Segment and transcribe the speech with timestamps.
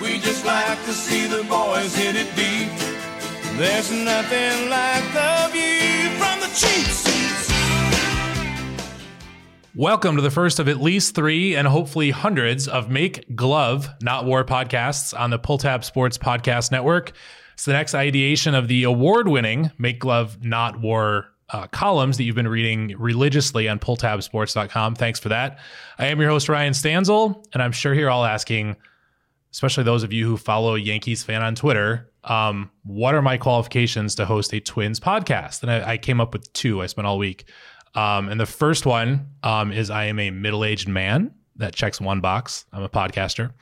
[0.00, 2.68] We just like to see the boys hit it deep.
[3.58, 7.52] There's nothing like the view from the cheap seats.
[9.74, 14.24] Welcome to the first of at least three and hopefully hundreds of Make Glove, Not
[14.24, 17.10] War podcasts on the Pull Tab Sports Podcast Network.
[17.54, 22.22] It's the next ideation of the award winning Make Glove, Not War uh, columns that
[22.22, 24.94] you've been reading religiously on pulltabsports.com.
[24.94, 25.58] Thanks for that.
[25.98, 28.76] I am your host, Ryan Stanzel, and I'm sure you're all asking,
[29.52, 34.14] especially those of you who follow Yankees fan on Twitter, um, what are my qualifications
[34.16, 35.62] to host a Twins podcast?
[35.62, 37.48] And I, I came up with two I spent all week.
[37.94, 41.34] Um, and the first one um, is I am a middle aged man.
[41.56, 42.66] That checks one box.
[42.72, 43.52] I'm a podcaster.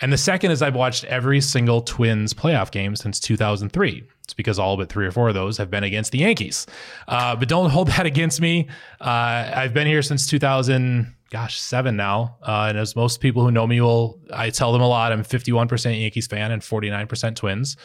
[0.00, 4.04] And the second is I've watched every single Twins playoff game since 2003.
[4.24, 6.66] It's because all but three or four of those have been against the Yankees.
[7.08, 8.68] Uh, but don't hold that against me.
[9.00, 12.36] Uh, I've been here since 2000, gosh, seven now.
[12.42, 15.12] Uh, and as most people who know me will, I tell them a lot.
[15.12, 17.76] I'm 51% Yankees fan and 49% Twins.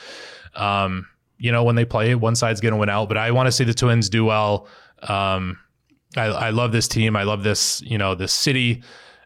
[0.56, 3.48] Um, you know, when they play, one side's going to win out, but I want
[3.48, 4.68] to see the Twins do well.
[5.04, 5.60] Um,
[6.18, 7.16] I, I love this team.
[7.16, 8.84] I love this, you know, this city.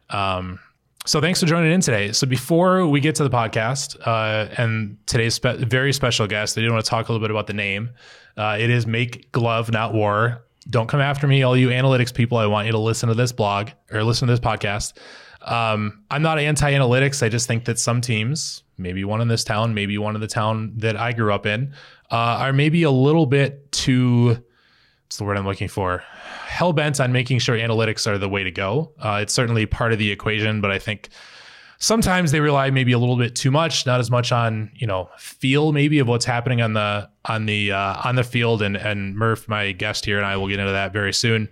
[0.10, 0.60] Um,
[1.06, 2.12] so thanks for joining in today.
[2.12, 6.62] So before we get to the podcast uh, and today's spe- very special guest, I
[6.62, 7.92] do want to talk a little bit about the name.
[8.36, 10.44] Uh, it is Make Glove, Not War.
[10.68, 12.38] Don't come after me, all you analytics people.
[12.38, 14.94] I want you to listen to this blog or listen to this podcast.
[15.42, 17.24] Um, I'm not anti-analytics.
[17.24, 20.28] I just think that some teams, maybe one in this town, maybe one in the
[20.28, 21.74] town that I grew up in,
[22.12, 24.44] uh, are maybe a little bit too.
[25.06, 26.04] What's the word I'm looking for?
[26.60, 28.92] hell bent on making sure analytics are the way to go.
[29.00, 31.08] Uh, it's certainly part of the equation, but I think
[31.80, 35.10] sometimes they rely maybe a little bit too much, not as much on you know
[35.18, 38.62] feel maybe of what's happening on the on the uh, on the field.
[38.62, 41.50] And and Murph, my guest here, and I will get into that very soon.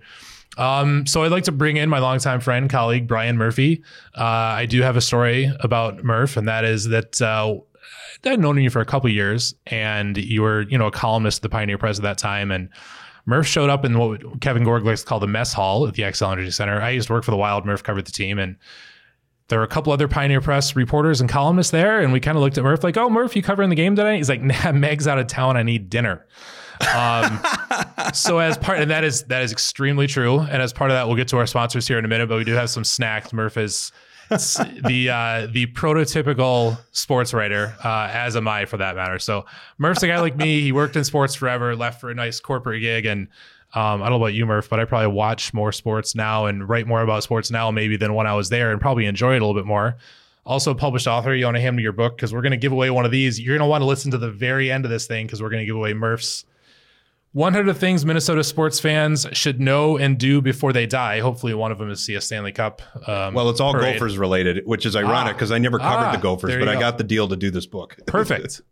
[0.56, 3.82] Um, so I'd like to bring in my longtime friend, colleague Brian Murphy.
[4.16, 7.54] Uh, I do have a story about Murph, and that is that uh,
[8.24, 11.42] I'd known you for a couple years, and you were you know a columnist at
[11.42, 12.68] the Pioneer Press at that time, and
[13.24, 16.02] Murph showed up in what Kevin Gorg likes to call the mess hall at the
[16.02, 16.80] Xcel Energy Center.
[16.80, 17.64] I used to work for the Wild.
[17.64, 18.56] Murph covered the team, and
[19.48, 22.42] there were a couple other Pioneer Press reporters and columnists there, and we kind of
[22.42, 25.06] looked at Murph like, "Oh, Murph, you covering the game tonight?" He's like, "Nah, Meg's
[25.06, 25.56] out of town.
[25.56, 26.26] I need dinner."
[26.94, 27.40] Um,
[28.14, 30.40] so as part, and that is that is extremely true.
[30.40, 32.36] And as part of that, we'll get to our sponsors here in a minute, but
[32.36, 33.32] we do have some snacks.
[33.32, 33.90] Murph is
[34.28, 39.18] the uh, the prototypical sports writer, uh, as am I for that matter.
[39.18, 39.46] So
[39.78, 40.60] Murph's a guy like me.
[40.60, 43.28] He worked in sports forever, left for a nice corporate gig, and
[43.74, 46.68] um, I don't know about you, Murph, but I probably watch more sports now and
[46.68, 49.42] write more about sports now maybe than when I was there, and probably enjoy it
[49.42, 49.96] a little bit more.
[50.46, 52.72] Also, published author, you want to hand me your book because we're going to give
[52.72, 53.38] away one of these.
[53.38, 55.50] You're going to want to listen to the very end of this thing because we're
[55.50, 56.46] going to give away Murph's
[57.32, 61.20] 100 things Minnesota sports fans should know and do before they die.
[61.20, 62.80] Hopefully, one of them is see a Stanley Cup.
[63.06, 63.94] Um, well, it's all parade.
[63.94, 66.80] Gophers related, which is ironic because I never covered Ah, the Gophers, but you I
[66.80, 67.96] got the deal to do this book.
[68.06, 68.62] Perfect.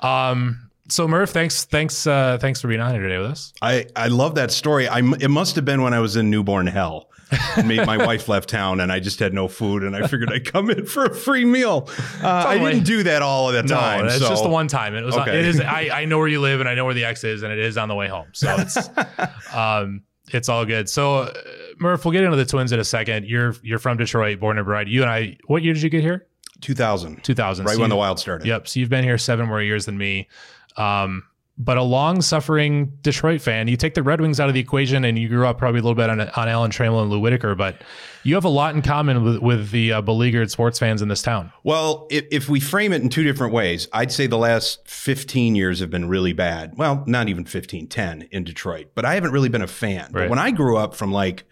[0.00, 3.52] um, so Murph, thanks, thanks, uh, thanks for being on here today with us.
[3.60, 4.88] I, I love that story.
[4.88, 7.07] I, it must have been when I was in newborn hell.
[7.64, 10.50] Me, my wife left town and I just had no food and I figured I'd
[10.50, 11.88] come in for a free meal.
[12.22, 14.00] Uh, I didn't do that all of the time.
[14.00, 14.94] no, it's so- just the one time.
[14.94, 15.16] It was.
[15.16, 15.38] Okay.
[15.38, 15.60] It is.
[15.60, 17.58] I, I know where you live and I know where the X is, and it
[17.58, 18.28] is on the way home.
[18.32, 18.78] So it's,
[19.54, 20.02] um,
[20.32, 20.88] it's all good.
[20.88, 21.32] So uh,
[21.78, 23.26] Murph, we'll get into the Twins in a second.
[23.26, 24.88] You're you're from Detroit, born and bred.
[24.88, 25.36] You and I.
[25.46, 26.26] What year did you get here?
[26.60, 27.22] 2000.
[27.22, 27.64] 2000.
[27.66, 28.46] Right So when you- the Wild started.
[28.46, 28.68] Yep.
[28.68, 30.28] So you've been here seven more years than me.
[30.76, 31.24] Um,
[31.58, 33.66] but a long suffering Detroit fan.
[33.66, 35.82] You take the Red Wings out of the equation and you grew up probably a
[35.82, 37.82] little bit on, on Alan Trammell and Lou Whitaker, but
[38.22, 41.20] you have a lot in common with, with the uh, beleaguered sports fans in this
[41.20, 41.52] town.
[41.64, 45.56] Well, if, if we frame it in two different ways, I'd say the last 15
[45.56, 46.74] years have been really bad.
[46.76, 50.10] Well, not even 15, 10 in Detroit, but I haven't really been a fan.
[50.12, 51.44] But when I grew up from like,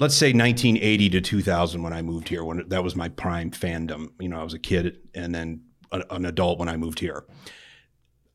[0.00, 4.08] let's say 1980 to 2000 when I moved here, when that was my prime fandom,
[4.18, 7.24] you know, I was a kid and then an adult when I moved here.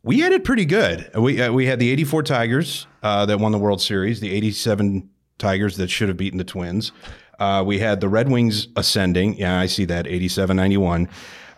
[0.02, 1.10] We had it pretty good.
[1.14, 5.10] We, uh, we had the 84 Tigers uh, that won the World Series, the 87
[5.38, 6.92] Tigers that should have beaten the Twins.
[7.38, 9.38] Uh, we had the Red Wings ascending.
[9.38, 11.10] Yeah, I see that 87 91.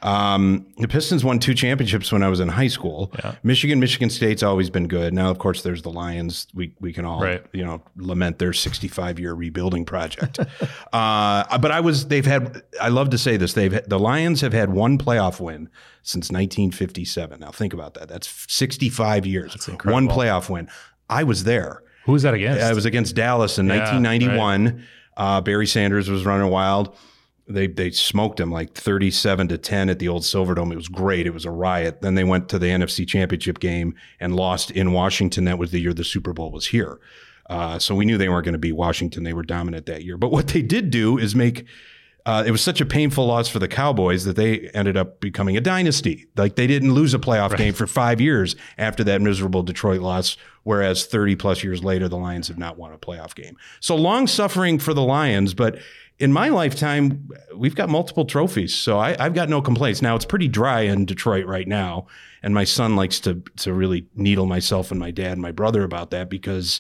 [0.03, 3.13] Um, the Pistons won two championships when I was in high school.
[3.44, 5.13] Michigan, Michigan State's always been good.
[5.13, 6.48] Now, of course, there's the Lions.
[6.53, 7.44] We we can all Right.
[7.53, 10.39] you know lament their 65 year rebuilding project.
[10.94, 12.63] uh, but I was they've had.
[12.81, 13.53] I love to say this.
[13.53, 15.69] They've the Lions have had one playoff win
[16.01, 17.39] since 1957.
[17.39, 18.07] Now think about that.
[18.07, 19.56] That's 65 years.
[19.68, 20.15] One incredible.
[20.15, 20.68] playoff win.
[21.09, 21.83] I was there.
[22.06, 22.63] Who was that against?
[22.63, 24.83] I was against Dallas in Yeah, 1991.
[25.18, 26.95] Uh, Barry Sanders was running wild.
[27.53, 30.71] They they smoked him like 37 to 10 at the old Silverdome.
[30.71, 31.27] It was great.
[31.27, 32.01] It was a riot.
[32.01, 35.45] Then they went to the NFC Championship game and lost in Washington.
[35.45, 37.00] That was the year the Super Bowl was here.
[37.50, 39.24] Uh, so we knew they weren't going to beat Washington.
[39.24, 40.18] They were dominant that year.
[40.18, 41.65] But what they did do is make
[42.24, 45.57] Uh, it was such a painful loss for the Cowboys that they ended up becoming
[45.57, 46.27] a dynasty.
[46.38, 50.38] Like they didn't lose a playoff game for five years after that miserable Detroit loss,
[50.62, 53.57] whereas 30 plus years later, the Lions have not won a playoff game.
[53.80, 55.80] So long suffering for the Lions, but
[56.21, 58.75] in my lifetime, we've got multiple trophies.
[58.75, 60.03] So I, I've got no complaints.
[60.03, 62.06] Now it's pretty dry in Detroit right now.
[62.44, 65.83] And my son likes to to really needle myself and my dad and my brother
[65.83, 66.79] about that because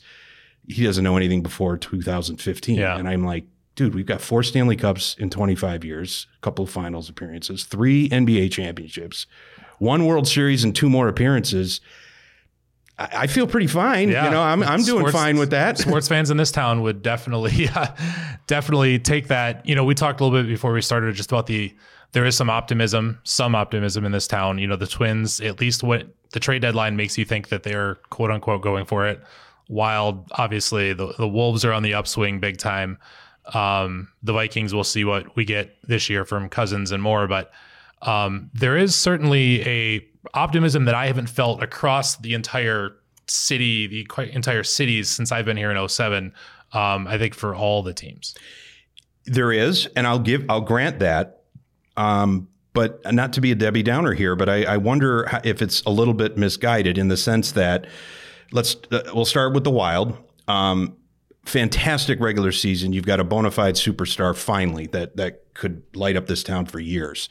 [0.67, 2.77] he doesn't know anything before 2015.
[2.77, 2.97] Yeah.
[2.97, 3.45] And I'm like,
[3.75, 8.09] dude, we've got four Stanley Cups in 25 years, a couple of finals appearances, three
[8.09, 9.25] NBA championships,
[9.79, 11.81] one World Series, and two more appearances.
[13.11, 14.09] I, feel pretty fine.
[14.09, 14.25] Yeah.
[14.25, 15.77] You know, I'm, I'm doing Sports- fine with that.
[15.77, 17.69] sports fans in this town would definitely
[18.47, 21.47] definitely take that you know we talked a little bit before we started just about
[21.47, 21.73] the
[22.11, 25.83] there is some optimism some optimism in this town you know the twins at least
[25.83, 29.21] what the trade deadline makes you think that they're quote unquote going for it
[29.67, 32.97] while obviously the, the wolves are on the upswing big time
[33.53, 37.51] um, the vikings will see what we get this year from cousins and more but
[38.01, 42.97] um, there is certainly a optimism that i haven't felt across the entire
[43.27, 46.33] city the entire cities since i've been here in 07
[46.73, 48.35] um, i think for all the teams
[49.25, 51.43] There is, and I'll give, I'll grant that.
[51.95, 55.81] Um, but not to be a Debbie Downer here, but I, I wonder if it's
[55.83, 57.85] a little bit misguided in the sense that
[58.51, 60.17] let's uh, we'll start with the Wild.
[60.47, 60.95] Um,
[61.45, 62.93] fantastic regular season.
[62.93, 66.79] You've got a bona fide superstar finally that that could light up this town for
[66.79, 67.29] years.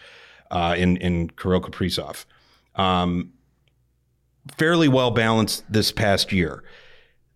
[0.50, 2.24] Uh, in in Kirill Kaprizov,
[2.80, 3.32] um,
[4.56, 6.64] fairly well balanced this past year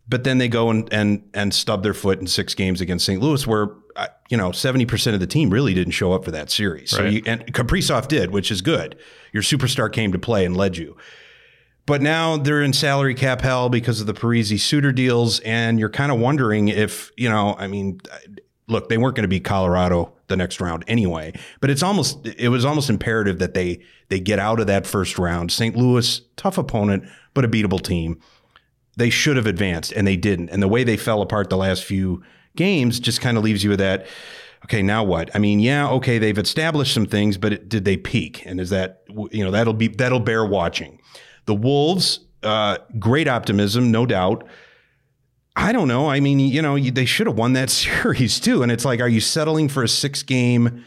[0.07, 3.21] but then they go and and and stub their foot in six games against St.
[3.21, 6.31] Louis, where uh, you know seventy percent of the team really didn't show up for
[6.31, 6.91] that series.
[6.91, 8.97] So you, and Kaprizov did, which is good.
[9.33, 10.97] Your superstar came to play and led you.
[11.87, 15.91] But now they're in salary cap hell because of the Parise Suter deals, and you're
[15.91, 17.57] kind of wondering if you know.
[17.59, 18.01] I mean,
[18.67, 22.49] look, they weren't going to be Colorado the next round anyway, but it's almost it
[22.49, 25.53] was almost imperative that they they get out of that first round.
[25.53, 25.77] St.
[25.77, 28.21] Louis, tough opponent, but a beatable team
[28.97, 30.51] they should have advanced and they didn't.
[30.51, 32.23] And the way they fell apart the last few
[32.57, 34.07] games just kind of leaves you with that.
[34.65, 35.31] Okay, now what?
[35.35, 38.43] I mean, yeah, okay, they've established some things, but it, did they peak?
[38.47, 41.01] And is that you know that'll be that'll bear watching.
[41.45, 44.47] The Wolves, uh, great optimism, no doubt.
[45.57, 46.09] I don't know.
[46.09, 48.63] I mean, you know, they should have won that series too.
[48.63, 50.85] And it's like, are you settling for a six game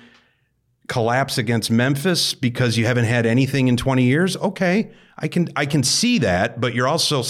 [0.88, 4.38] collapse against Memphis because you haven't had anything in 20 years?
[4.38, 7.24] Okay, I can I can see that, but you're also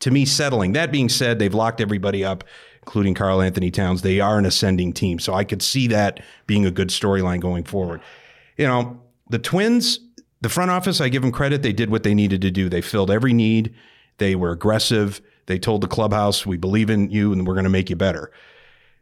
[0.00, 0.72] to me settling.
[0.72, 2.44] That being said, they've locked everybody up,
[2.82, 4.02] including Karl-Anthony Towns.
[4.02, 7.64] They are an ascending team, so I could see that being a good storyline going
[7.64, 8.00] forward.
[8.56, 10.00] You know, the Twins,
[10.40, 11.62] the front office, I give them credit.
[11.62, 12.68] They did what they needed to do.
[12.68, 13.74] They filled every need.
[14.18, 15.20] They were aggressive.
[15.50, 18.30] They told the clubhouse, "We believe in you, and we're going to make you better."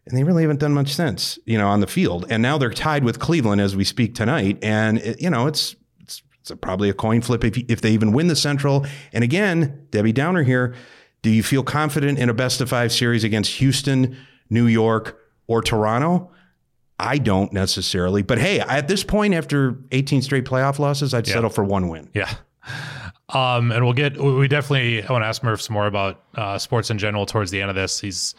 [0.08, 2.26] and they really haven't done much since, you know, on the field.
[2.30, 4.58] And now they're tied with Cleveland as we speak tonight.
[4.62, 7.90] And it, you know, it's it's, it's a, probably a coin flip if if they
[7.90, 8.86] even win the Central.
[9.12, 10.74] And again, Debbie Downer here.
[11.20, 14.16] Do you feel confident in a best of five series against Houston,
[14.48, 16.30] New York, or Toronto?
[16.98, 18.22] I don't necessarily.
[18.22, 22.08] But hey, at this point, after 18 straight playoff losses, I'd settle for one win.
[22.14, 22.32] Yeah.
[23.30, 26.56] Um, and we'll get, we definitely, I want to ask Murph some more about uh,
[26.58, 28.00] sports in general towards the end of this.
[28.00, 28.34] He's,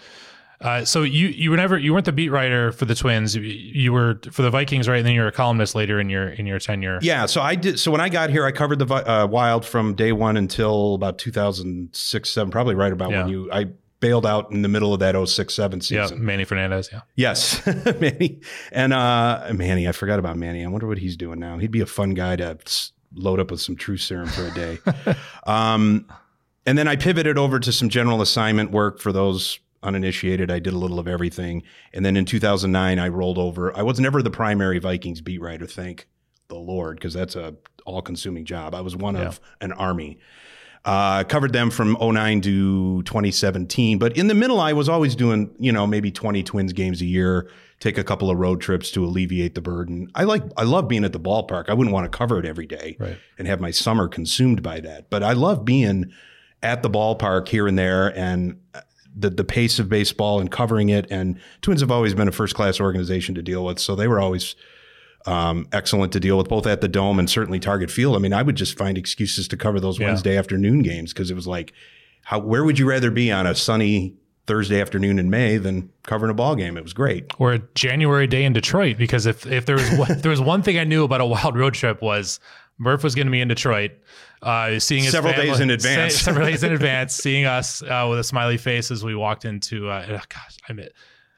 [0.62, 3.36] uh, so you, you were never, you weren't the beat writer for the Twins.
[3.36, 4.98] You, you were for the Vikings, right?
[4.98, 7.00] And then you were a columnist later in your, in your tenure.
[7.02, 7.80] Yeah, so I did.
[7.80, 11.18] So when I got here, I covered the uh, Wild from day one until about
[11.20, 13.50] 2006, seven, probably right about when you.
[13.52, 13.68] I
[14.00, 16.04] bailed out in the middle of that 06, 7 Yeah.
[16.06, 16.26] season.
[16.26, 16.90] Manny Fernandez.
[16.92, 17.02] Yeah.
[17.16, 17.62] Yes,
[18.00, 18.42] Manny
[18.72, 19.88] and uh, Manny.
[19.88, 20.64] I forgot about Manny.
[20.64, 21.58] I wonder what he's doing now.
[21.58, 22.58] He'd be a fun guy to
[23.14, 24.80] load up with some true serum for a day.
[25.48, 26.06] um,
[26.66, 30.52] and then I pivoted over to some general assignment work for those uninitiated.
[30.52, 31.64] I did a little of everything.
[31.94, 33.76] And then in 2009, I rolled over.
[33.76, 35.66] I was never the primary Vikings beat writer.
[35.66, 36.08] Thank
[36.50, 38.76] the Lord, because that's a all-consuming job.
[38.76, 40.20] I was one of an army.
[40.90, 44.00] Uh, covered them from 09 to 2017.
[44.00, 47.06] But in the middle, I was always doing, you know, maybe 20 Twins games a
[47.06, 47.48] year,
[47.80, 50.10] take a couple of road trips to alleviate the burden.
[50.16, 51.70] I like, I love being at the ballpark.
[51.70, 53.18] I wouldn't want to cover it every day Right.
[53.38, 55.12] and have my summer consumed by that.
[55.12, 56.12] But I love being
[56.64, 58.60] at the ballpark here and there and
[59.16, 61.06] the, the pace of baseball and covering it.
[61.12, 63.78] And Twins have always been a first class organization to deal with.
[63.78, 64.56] So they were always
[65.26, 68.16] um, excellent to deal with, both at the Dome and certainly Target Field.
[68.16, 70.08] I mean, I would just find excuses to cover those Yeah.
[70.08, 71.74] Wednesday afternoon games because it was like,
[72.24, 74.16] how where would you rather be on a sunny
[74.48, 76.78] Thursday afternoon in May than covering a ball game?
[76.78, 77.32] It was great.
[77.38, 80.42] Or a January day in Detroit, because if, if there was, one, if there was
[80.42, 82.40] one thing I knew about a wild road trip was
[82.78, 83.92] Murph was going to be in Detroit,
[84.42, 86.16] uh, seeing his Several family- days in advance.
[86.16, 89.44] se- several days in advance, seeing us uh, with a smiley face as we walked
[89.46, 89.90] into.
[89.90, 90.88] Uh, oh, gosh, I mean,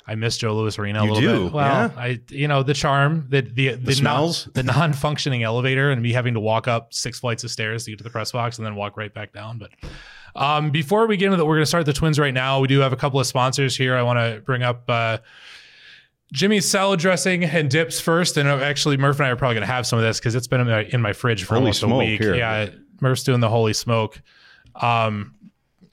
[0.07, 1.53] I miss Joe Louis Arena a You little do, bit.
[1.53, 2.01] Well, yeah.
[2.01, 4.47] I you know the charm, the the the, smells?
[4.47, 7.91] non, the non-functioning elevator, and me having to walk up six flights of stairs to
[7.91, 9.57] get to the press box and then walk right back down.
[9.59, 9.71] But
[10.35, 12.59] um, before we get into that, we're going to start the Twins right now.
[12.59, 13.95] We do have a couple of sponsors here.
[13.95, 14.83] I want to bring up.
[14.89, 15.19] Uh,
[16.33, 19.67] Jimmy's salad dressing and dips first, and uh, actually Murph and I are probably going
[19.67, 21.65] to have some of this because it's been in my, in my fridge for Holy
[21.65, 22.21] almost a week.
[22.21, 22.35] here.
[22.35, 22.69] Yeah,
[23.01, 24.21] Murph's doing the holy smoke.
[24.75, 25.35] Um,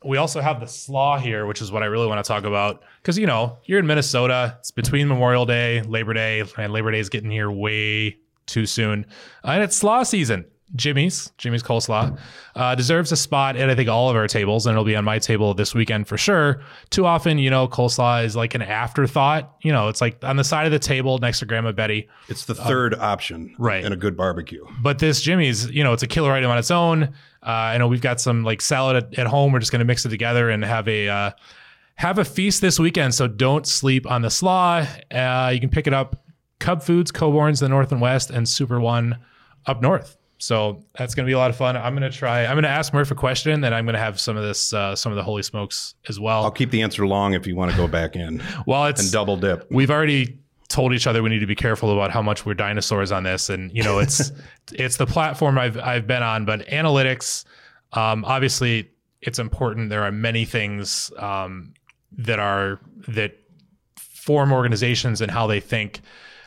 [0.05, 2.83] we also have the slaw here, which is what I really want to talk about
[3.03, 4.57] because you know you're in Minnesota.
[4.61, 9.07] It's between Memorial Day, Labor Day, and Labor Day is getting here way too soon,
[9.45, 10.45] uh, and it's slaw season.
[10.77, 12.19] Jimmy's, Jimmy's coleslaw,
[12.55, 15.05] uh, deserves a spot at I think all of our tables, and it'll be on
[15.05, 16.61] my table this weekend for sure.
[16.91, 19.55] Too often, you know, coleslaw is like an afterthought.
[19.63, 22.07] You know, it's like on the side of the table next to Grandma Betty.
[22.29, 23.83] It's the third option, Uh, right.
[23.83, 24.63] in a good barbecue.
[24.83, 27.15] But this Jimmy's, you know, it's a killer item on its own.
[27.49, 29.53] Uh, I know we've got some like salad at, at home.
[29.53, 31.31] We're just going to mix it together and have a uh,
[31.95, 33.15] have a feast this weekend.
[33.15, 34.85] So don't sleep on the slaw.
[35.11, 36.23] Uh, you can pick it up.
[36.59, 39.17] Cub Foods, Coborn's, the North and West, and Super One
[39.67, 40.17] up north.
[40.39, 41.77] So that's going to be a lot of fun.
[41.77, 42.45] I'm going to try.
[42.45, 44.73] I'm going to ask Murph a question, and I'm going to have some of this,
[44.73, 46.45] uh, some of the holy smokes as well.
[46.45, 49.11] I'll keep the answer long if you want to go back in well, it's and
[49.11, 49.67] double dip.
[49.71, 50.39] we've already
[50.69, 53.49] told each other we need to be careful about how much we're dinosaurs on this.
[53.49, 54.33] And you know it's
[54.73, 57.45] it's the platform I've I've been on but analytics
[57.93, 59.91] um, obviously it's important.
[59.91, 61.75] There are many things um,
[62.13, 63.37] that are that
[63.99, 66.01] form organizations and how they think.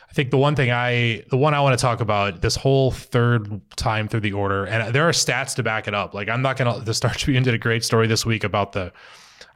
[0.08, 2.90] I think the one thing I the one I want to talk about this whole
[2.90, 6.14] third time through the order and there are stats to back it up.
[6.14, 8.72] Like I'm not going to the Star Tribune did a great story this week about
[8.72, 8.92] the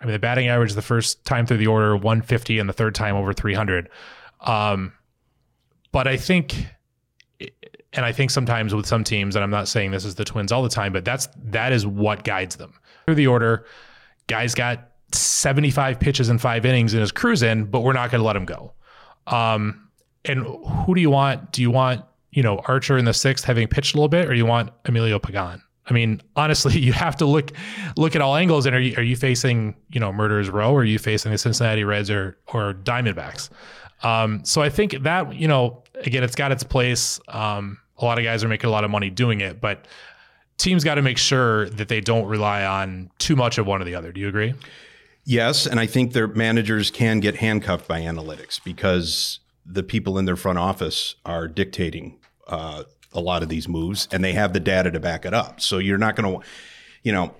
[0.00, 2.94] I mean, the batting average the first time through the order 150 and the third
[2.94, 3.88] time over 300.
[4.40, 4.93] Um,
[5.93, 6.66] but I think,
[7.93, 10.52] and I think sometimes with some teams, and I'm not saying this is the Twins
[10.52, 12.75] all the time, but that's that is what guides them
[13.07, 13.66] through the order.
[14.26, 18.26] Guys got 75 pitches in five innings and is cruising, but we're not going to
[18.26, 18.73] let him go.
[19.26, 19.88] Um,
[20.25, 21.52] and who do you want?
[21.52, 24.35] Do you want you know Archer in the sixth having pitched a little bit, or
[24.35, 25.62] you want Emilio Pagan?
[25.87, 27.52] I mean, honestly, you have to look
[27.97, 28.66] look at all angles.
[28.66, 31.38] And are you are you facing you know Murderers Row, or are you facing the
[31.38, 33.50] Cincinnati Reds or or Diamondbacks?
[34.02, 37.20] Um, so I think that you know again, it's got its place.
[37.28, 39.86] Um, a lot of guys are making a lot of money doing it, but
[40.58, 43.84] teams got to make sure that they don't rely on too much of one or
[43.84, 44.12] the other.
[44.12, 44.54] Do you agree?
[45.24, 50.24] Yes, and I think their managers can get handcuffed by analytics because the people in
[50.24, 54.60] their front office are dictating uh, a lot of these moves, and they have the
[54.60, 55.60] data to back it up.
[55.60, 56.46] So you're not going to,
[57.02, 57.34] you know,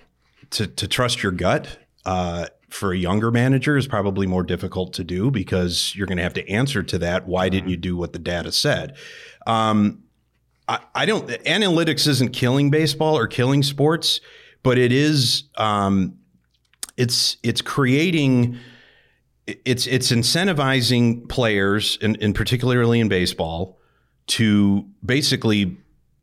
[0.51, 2.47] to to trust your gut uh,
[2.77, 6.35] for a younger manager is probably more difficult to do because you're going to have
[6.35, 7.27] to answer to that.
[7.27, 8.97] Why didn't you do what the data said?
[9.47, 10.05] Um,
[10.69, 11.29] I, I don't.
[11.29, 14.21] Analytics isn't killing baseball or killing sports,
[14.63, 15.45] but it is.
[15.57, 16.19] Um,
[16.97, 18.59] it's it's creating
[19.47, 23.79] it's it's incentivizing players and, and particularly in baseball
[24.27, 25.79] to basically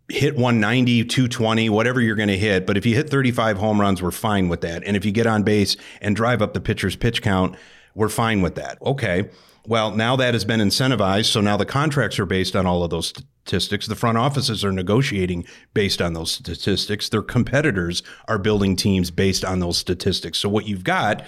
[0.10, 4.01] hit 190 220 whatever you're going to hit but if you hit 35 home runs
[4.01, 4.83] we're fine with that.
[4.86, 7.55] And if you get on base and drive up the pitcher's pitch count
[7.95, 8.77] we're fine with that.
[8.81, 9.29] Okay
[9.65, 12.89] well now that has been incentivized so now the contracts are based on all of
[12.89, 13.88] those statistics.
[13.88, 17.10] The front offices are negotiating based on those statistics.
[17.10, 20.38] Their competitors are building teams based on those statistics.
[20.39, 21.24] So what you've got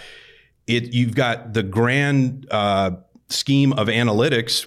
[0.67, 2.91] it you've got the grand uh,
[3.29, 4.65] scheme of analytics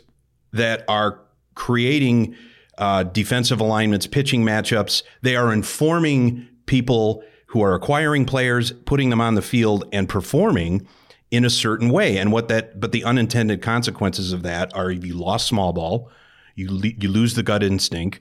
[0.52, 1.20] that are
[1.54, 2.36] creating
[2.78, 5.02] uh, defensive alignments, pitching matchups.
[5.20, 10.86] They are informing people who are acquiring players, putting them on the field, and performing
[11.30, 12.16] in a certain way.
[12.16, 16.10] And what that, but the unintended consequences of that are you lost small ball,
[16.54, 18.20] you le- you lose the gut instinct.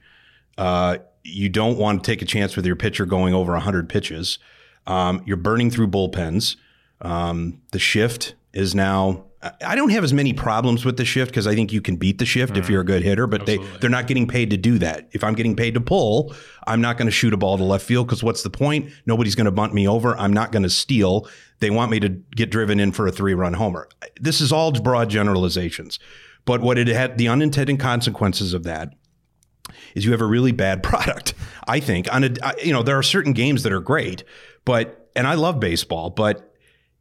[0.58, 4.40] Uh, you don't want to take a chance with your pitcher going over 100 pitches.
[4.88, 6.56] Um, you're burning through bullpens.
[7.02, 9.27] Um, the shift is now.
[9.42, 12.18] I- don't have as many problems with the shift because I think you can beat
[12.18, 12.72] the shift if mm-hmm.
[12.72, 15.10] you're a good hitter, but they they're not getting paid to do that.
[15.12, 17.86] If I'm getting paid to pull, I'm not going to shoot a ball to left
[17.86, 18.92] field because what's the point?
[19.06, 20.18] Nobody's going to bunt me over.
[20.18, 21.28] I'm not going to steal.
[21.60, 23.88] They want me to get driven in for a three run homer.
[24.20, 26.00] This is all broad generalizations,
[26.46, 28.94] but what it had the unintended consequences of that
[29.94, 31.34] is you have a really bad product.
[31.68, 32.30] I think on a,
[32.64, 34.24] you know there are certain games that are great,
[34.66, 36.47] but and I love baseball, but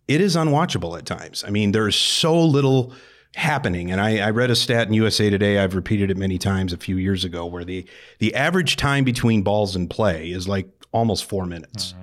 [0.08, 1.44] it is unwatchable at times.
[1.44, 2.92] I mean, there's so little
[3.34, 5.58] happening, and I, I read a stat in USA Today.
[5.58, 7.86] I've repeated it many times a few years ago, where the
[8.18, 11.92] the average time between balls and play is like almost four minutes.
[11.92, 12.02] Mm-hmm.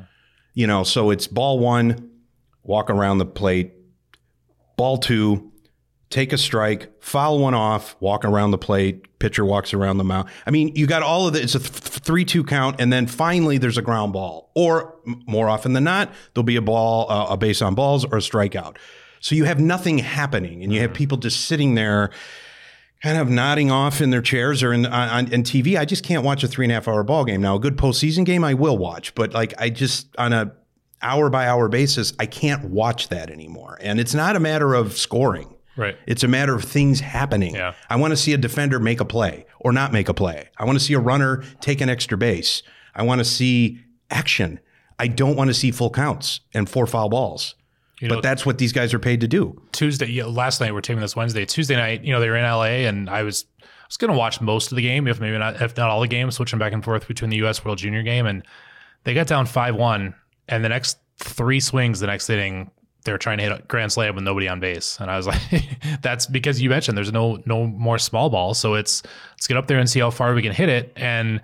[0.55, 2.11] You know, so it's ball one,
[2.63, 3.73] walk around the plate,
[4.77, 5.52] ball two,
[6.13, 10.29] take a strike, foul one off, walk around the plate, pitcher walks around the mound.
[10.45, 11.43] I mean, you got all of it.
[11.43, 15.23] It's a th- three two count, and then finally there's a ground ball, or m-
[15.25, 18.21] more often than not, there'll be a ball, uh, a base on balls, or a
[18.21, 18.77] strikeout.
[19.21, 22.11] So you have nothing happening, and you have people just sitting there,
[23.01, 25.79] kind of nodding off in their chairs or in on, on in TV.
[25.79, 27.41] I just can't watch a three and a half hour ball game.
[27.41, 30.53] Now, a good postseason game I will watch, but like I just on a
[31.01, 33.79] hour by hour basis, I can't watch that anymore.
[33.81, 35.52] And it's not a matter of scoring.
[35.75, 35.97] Right.
[36.05, 37.55] It's a matter of things happening.
[37.55, 37.73] Yeah.
[37.89, 40.49] I want to see a defender make a play or not make a play.
[40.57, 42.61] I want to see a runner take an extra base.
[42.95, 43.79] I want to see
[44.11, 44.59] action.
[44.99, 47.55] I don't want to see full counts and four foul balls.
[47.99, 49.61] You know, but that's what these guys are paid to do.
[49.71, 51.45] Tuesday, yeah, last night we're taping this Wednesday.
[51.45, 54.17] Tuesday night, you know, they were in LA, and I was I was going to
[54.17, 56.73] watch most of the game, if maybe not, if not all the games, switching back
[56.73, 57.63] and forth between the U.S.
[57.63, 58.43] World Junior game, and
[59.03, 60.15] they got down five one,
[60.49, 62.71] and the next three swings, the next inning,
[63.03, 65.27] they were trying to hit a grand slam with nobody on base, and I was
[65.27, 65.41] like,
[66.01, 69.67] that's because you mentioned there's no no more small balls, so it's let's get up
[69.67, 71.41] there and see how far we can hit it, and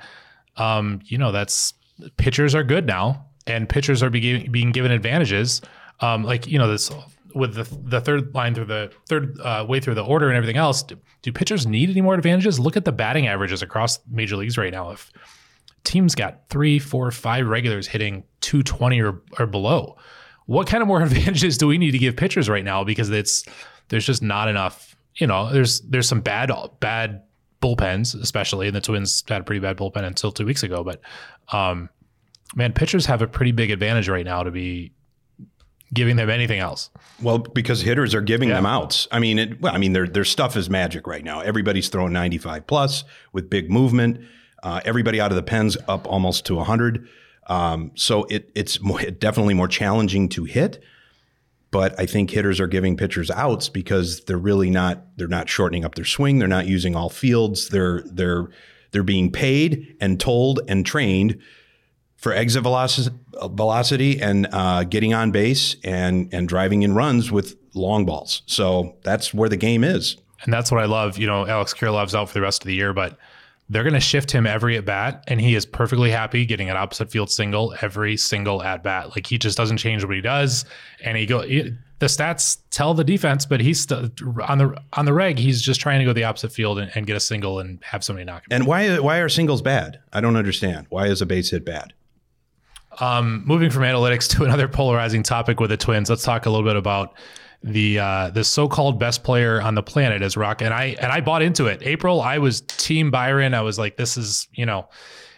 [0.58, 1.74] um, you know, that's
[2.18, 5.62] pitchers are good now, and pitchers are being being given advantages.
[6.02, 6.92] Um, like you know, this
[7.36, 10.58] with the the third line through the third uh, way through the order and everything
[10.58, 10.84] else.
[10.84, 12.60] Do, do pitchers need any more advantages?
[12.60, 14.92] Look at the batting averages across major leagues right now.
[14.92, 15.12] If
[15.84, 19.98] teams got three, four, five regulars hitting 220 or, or below,
[20.50, 22.84] what kind of more advantages do we need to give pitchers right now?
[22.84, 23.46] Because it's
[23.90, 24.96] there's just not enough.
[25.16, 27.22] You know, there's there's some bad bad
[27.62, 30.84] bullpens, especially, and the Twins had a pretty bad bullpen until two weeks ago.
[30.84, 31.02] But
[31.54, 31.90] um,
[32.56, 34.92] man, pitchers have a pretty big advantage right now to be
[35.94, 36.90] giving them anything else.
[37.22, 39.08] Well, because hitters are giving them outs.
[39.12, 41.42] I mean, it, well, I mean, their their stuff is magic right now.
[41.42, 43.04] Everybody's throwing 95 plus
[43.34, 44.22] with big movement.
[44.64, 47.08] Uh, everybody out of the pens up almost to 100.
[47.50, 50.82] Um, so it it's more, definitely more challenging to hit.
[51.72, 55.86] But I think hitters are giving pitchers outs because they're really not they're not shortening
[55.86, 56.40] up their swing.
[56.40, 57.70] They're not using all fields.
[57.70, 58.48] They're they're
[58.92, 61.40] they're being paid and told and trained
[62.18, 67.56] for exit velocity, velocity and uh, getting on base and and driving in runs with
[67.76, 68.42] long balls.
[68.48, 70.18] So that's where the game is.
[70.44, 71.18] And that's what I love.
[71.18, 73.18] You know, Alex Kirilloff's out for the rest of the year, but
[73.70, 76.78] they're going to shift him every at bat, and he is perfectly happy getting an
[76.78, 79.12] opposite field single every single at bat.
[79.16, 80.66] Like he just doesn't change what he does,
[81.04, 81.42] and he go.
[81.42, 85.38] He, the stats tell the defense, but he's st- on the on the reg.
[85.38, 88.04] He's just trying to go the opposite field and, and get a single and have
[88.04, 88.48] somebody knock him.
[88.52, 90.00] And why why are singles bad?
[90.12, 90.88] I don't understand.
[90.90, 91.94] Why is a base hit bad?
[93.00, 96.66] Um, moving from analytics to another polarizing topic with the Twins, let's talk a little
[96.66, 97.14] bit about
[97.64, 101.22] the uh, the so-called best player on the planet is Rock, and I and I
[101.22, 101.82] bought into it.
[101.84, 103.54] April, I was Team Byron.
[103.54, 104.88] I was like, this is you know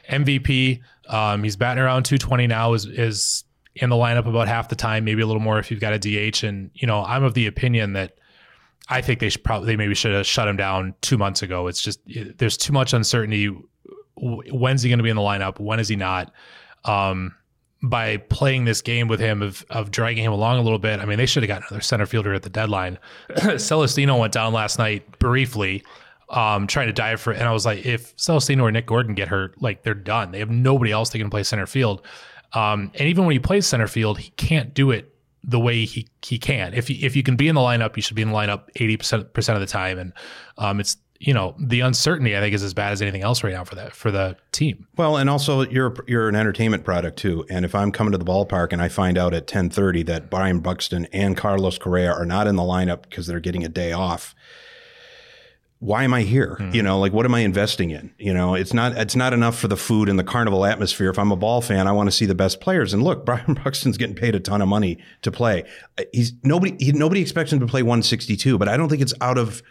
[0.09, 0.81] MVP.
[1.07, 2.73] Um, he's batting around 220 now.
[2.73, 3.43] Is is
[3.75, 5.99] in the lineup about half the time, maybe a little more if you've got a
[5.99, 6.43] DH.
[6.43, 8.17] And you know, I'm of the opinion that
[8.87, 11.67] I think they should probably they maybe should have shut him down two months ago.
[11.67, 11.99] It's just
[12.37, 13.49] there's too much uncertainty.
[14.15, 15.59] When's he going to be in the lineup?
[15.59, 16.31] When is he not?
[16.85, 17.33] Um,
[17.83, 20.99] by playing this game with him of of dragging him along a little bit.
[20.99, 22.99] I mean, they should have got another center fielder at the deadline.
[23.29, 25.83] Celestino went down last night briefly,
[26.29, 27.39] um, trying to dive for it.
[27.39, 30.31] And I was like, if Celestino or Nick Gordon get hurt, like they're done.
[30.31, 32.05] They have nobody else that can play center field.
[32.53, 36.07] Um, and even when he plays center field, he can't do it the way he
[36.21, 36.73] he can.
[36.73, 38.69] If you, if you can be in the lineup, you should be in the lineup
[38.75, 39.97] eighty percent of the time.
[39.97, 40.13] And
[40.57, 43.53] um, it's you know the uncertainty I think is as bad as anything else right
[43.53, 44.87] now for that for the team.
[44.97, 47.45] Well, and also you're you're an entertainment product too.
[47.49, 50.61] And if I'm coming to the ballpark and I find out at 10:30 that Byron
[50.61, 54.33] Buxton and Carlos Correa are not in the lineup because they're getting a day off,
[55.77, 56.55] why am I here?
[56.55, 56.71] Hmm.
[56.73, 58.11] You know, like what am I investing in?
[58.17, 61.11] You know, it's not it's not enough for the food and the carnival atmosphere.
[61.11, 62.95] If I'm a ball fan, I want to see the best players.
[62.95, 65.65] And look, Byron Buxton's getting paid a ton of money to play.
[66.11, 69.37] He's nobody he, nobody expects him to play 162, but I don't think it's out
[69.37, 69.61] of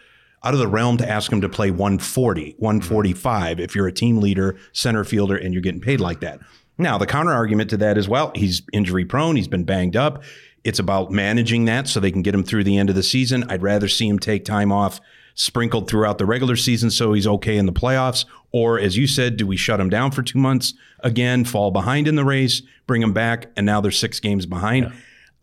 [0.43, 4.19] out of the realm to ask him to play 140, 145 if you're a team
[4.19, 6.39] leader, center fielder, and you're getting paid like that.
[6.77, 10.23] Now, the counter argument to that is well, he's injury prone, he's been banged up.
[10.63, 13.43] It's about managing that so they can get him through the end of the season.
[13.49, 14.99] I'd rather see him take time off
[15.33, 18.25] sprinkled throughout the regular season so he's okay in the playoffs.
[18.51, 22.07] Or, as you said, do we shut him down for two months again, fall behind
[22.07, 24.85] in the race, bring him back, and now they're six games behind?
[24.85, 24.91] Yeah.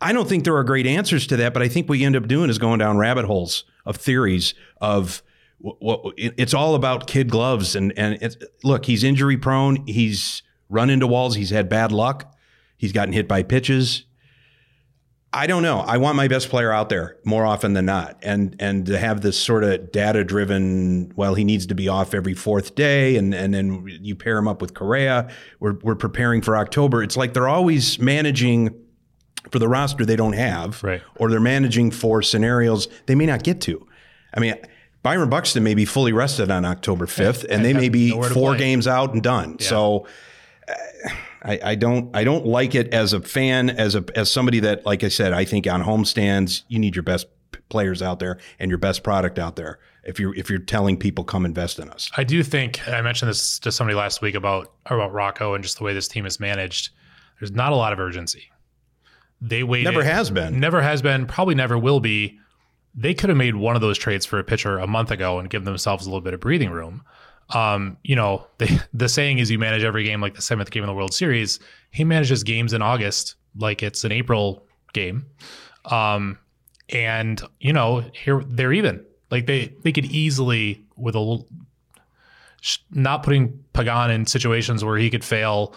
[0.01, 2.15] I don't think there are great answers to that, but I think what you end
[2.15, 5.23] up doing is going down rabbit holes of theories of
[5.57, 11.07] what it's all about kid gloves and and look, he's injury prone, he's run into
[11.07, 12.33] walls, he's had bad luck,
[12.77, 14.05] he's gotten hit by pitches.
[15.31, 15.81] I don't know.
[15.81, 19.21] I want my best player out there more often than not, and and to have
[19.21, 21.11] this sort of data driven.
[21.15, 24.47] Well, he needs to be off every fourth day, and and then you pair him
[24.47, 25.29] up with Correa.
[25.59, 27.03] We're we're preparing for October.
[27.03, 28.73] It's like they're always managing
[29.51, 31.01] for the roster they don't have, right.
[31.15, 33.87] or they're managing for scenarios they may not get to.
[34.33, 34.55] I mean,
[35.01, 38.87] Byron Buxton may be fully rested on October 5th, and they may be four games
[38.87, 39.57] out and done.
[39.59, 39.67] Yeah.
[39.67, 40.07] So,
[40.67, 40.73] uh,
[41.41, 44.85] I, I don't I don't like it as a fan, as a as somebody that,
[44.85, 47.27] like I said, I think on homestands you need your best
[47.69, 49.79] players out there and your best product out there.
[50.03, 53.29] If you're if you're telling people come invest in us, I do think I mentioned
[53.29, 56.39] this to somebody last week about about Rocco and just the way this team is
[56.39, 56.89] managed.
[57.39, 58.51] There's not a lot of urgency.
[59.41, 59.85] They waited.
[59.85, 60.59] never has been.
[60.59, 61.25] Never has been.
[61.25, 62.39] Probably never will be.
[62.95, 65.49] They could have made one of those trades for a pitcher a month ago and
[65.49, 67.03] give themselves a little bit of breathing room.
[67.51, 70.83] Um, you know, they, the saying is you manage every game like the seventh game
[70.83, 71.59] in the World Series.
[71.91, 75.25] He manages games in August like it's an April game.
[75.85, 76.37] Um,
[76.89, 79.05] and you know, here they're even.
[79.31, 81.47] Like they they could easily with a little
[82.91, 85.73] not putting Pagan in situations where he could fail.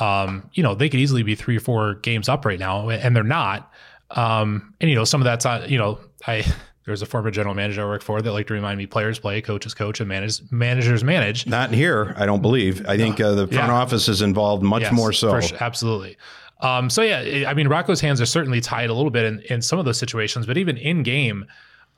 [0.00, 3.14] Um, you know, they could easily be three or four games up right now, and
[3.16, 3.72] they're not.
[4.10, 5.68] Um, and you know, some of that's on.
[5.68, 6.44] You know, I
[6.84, 9.40] there's a former general manager I work for that like to remind me players play,
[9.40, 11.46] coaches coach, and manage, managers manage.
[11.46, 12.86] Not here, I don't believe.
[12.86, 13.74] I think uh, the front Yeah.
[13.74, 15.30] office is involved much Yes, more so.
[15.30, 16.16] for su- absolutely.
[16.60, 19.60] Um, so yeah, I mean, Rocco's hands are certainly tied a little bit in, in
[19.62, 21.44] some of those situations, but even in game,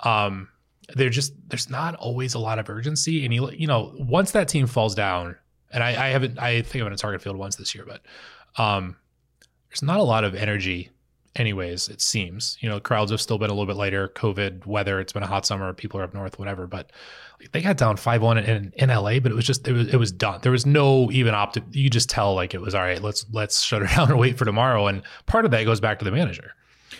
[0.00, 0.48] um,
[0.96, 3.24] they're just there's not always a lot of urgency.
[3.24, 5.36] And you you know, once that team falls down,
[5.70, 8.02] and I, I haven't I think I'm been a target field once this year, but
[8.60, 8.96] um,
[9.68, 10.90] there's not a lot of energy.
[11.36, 14.08] Anyways, it seems you know crowds have still been a little bit lighter.
[14.08, 15.72] COVID, weather, it's been a hot summer.
[15.72, 16.66] People are up north, whatever.
[16.66, 16.90] But
[17.38, 19.88] like, they got down five one in, in LA, but it was just it was
[19.88, 20.40] it was done.
[20.42, 21.58] There was no even opt.
[21.72, 23.00] You just tell like it was all right.
[23.00, 24.86] Let's let's shut it down and wait for tomorrow.
[24.86, 26.54] And part of that goes back to the manager.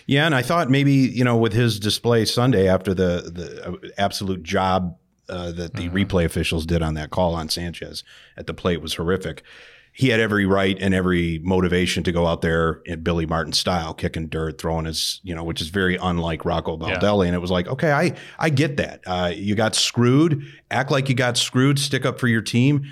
[0.05, 3.89] Yeah, and I thought maybe you know with his display Sunday after the the uh,
[3.97, 4.95] absolute job
[5.29, 8.03] uh, that the replay officials did on that call on Sanchez
[8.37, 9.43] at the plate was horrific.
[9.91, 13.93] He had every right and every motivation to go out there in Billy Martin style,
[13.93, 17.25] kicking dirt, throwing his, you know, which is very unlike Rocco Baldelli.
[17.25, 19.01] And it was like, okay, I I get that.
[19.05, 20.43] Uh, you got screwed.
[20.71, 21.79] Act like you got screwed.
[21.79, 22.85] Stick up for your team.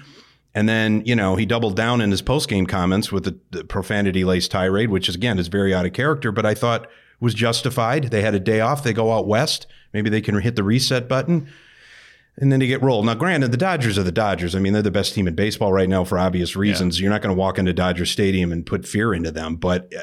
[0.54, 3.64] And then, you know, he doubled down in his post game comments with the, the
[3.64, 7.34] profanity laced tirade, which is again is very out of character, but I thought was
[7.34, 8.06] justified.
[8.06, 8.84] They had a day off.
[8.84, 9.68] They go out west.
[9.94, 11.48] Maybe they can hit the reset button
[12.38, 13.06] and then they get rolled.
[13.06, 14.56] Now, granted, the Dodgers are the Dodgers.
[14.56, 17.00] I mean, they're the best team in baseball right now for obvious reasons.
[17.02, 20.02] You're not going to walk into Dodger Stadium and put fear into them, but uh,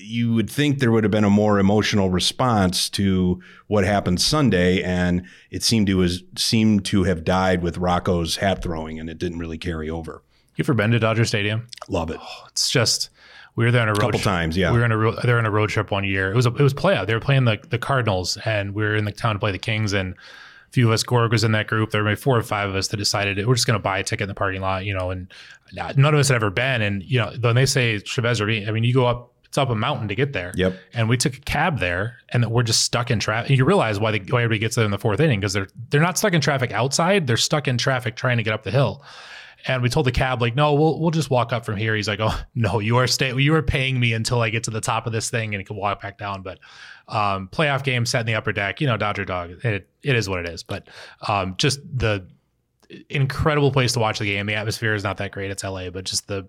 [0.00, 4.80] you would think there would have been a more emotional response to what happened Sunday,
[4.82, 9.18] and it seemed to has seemed to have died with Rocco's hat throwing, and it
[9.18, 10.22] didn't really carry over.
[10.54, 11.66] You ever been to Dodger Stadium?
[11.88, 12.20] Love it.
[12.48, 13.10] It's just
[13.56, 14.22] we were there on a road Couple trip.
[14.22, 14.70] times, yeah.
[14.70, 16.30] We were on a ro- they were on a road trip one year.
[16.30, 17.06] It was a it was playoff.
[17.08, 19.58] They were playing the the Cardinals, and we were in the town to play the
[19.58, 19.92] Kings.
[19.92, 20.14] And
[20.68, 21.90] a few of us, Gorg was in that group.
[21.90, 23.98] There were maybe four or five of us that decided we're just going to buy
[23.98, 25.10] a ticket in the parking lot, you know.
[25.10, 25.32] And
[25.72, 26.82] none of us had ever been.
[26.82, 29.32] And you know, when they say Chavez Ravine, I mean, you go up.
[29.44, 30.52] It's up a mountain to get there.
[30.56, 30.76] Yep.
[30.92, 33.56] And we took a cab there, and we're just stuck in traffic.
[33.56, 36.00] You realize why, the, why everybody gets there in the fourth inning because they're they're
[36.00, 37.28] not stuck in traffic outside.
[37.28, 39.04] They're stuck in traffic trying to get up the hill.
[39.68, 41.94] And we told the cab like, no, we'll we'll just walk up from here.
[41.94, 44.70] He's like, oh no, you are stay you are paying me until I get to
[44.70, 46.42] the top of this thing and he can walk back down.
[46.42, 46.58] But
[47.08, 49.50] um, playoff game set in the upper deck, you know, Dodger dog.
[49.64, 50.62] It it is what it is.
[50.62, 50.88] But
[51.28, 52.26] um, just the
[53.10, 54.46] incredible place to watch the game.
[54.46, 55.50] The atmosphere is not that great.
[55.50, 56.48] It's LA, but just the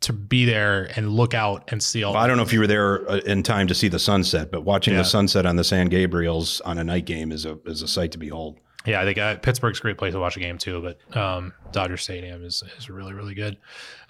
[0.00, 2.12] to be there and look out and see all.
[2.12, 4.50] Well, I don't know if you were there uh, in time to see the sunset,
[4.52, 5.00] but watching Yeah.
[5.00, 8.12] the sunset on the San Gabriels on a night game is a is a sight
[8.12, 8.58] to behold.
[8.86, 11.52] Yeah, I think uh, Pittsburgh's a great place to watch a game too, but um,
[11.72, 13.56] Dodger Stadium is is really really good.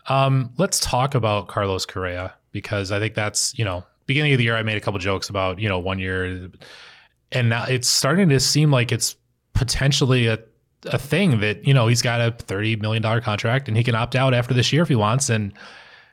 [0.08, 4.44] Um, let's talk about Carlos Correa because I think that's you know beginning of the
[4.44, 6.50] year I made a couple jokes about you know one year,
[7.30, 9.14] and now it's starting to seem like it's
[9.52, 10.40] potentially a
[10.86, 13.94] a thing that you know he's got a thirty million dollar contract and he can
[13.94, 15.28] opt out after this year if he wants.
[15.28, 15.52] And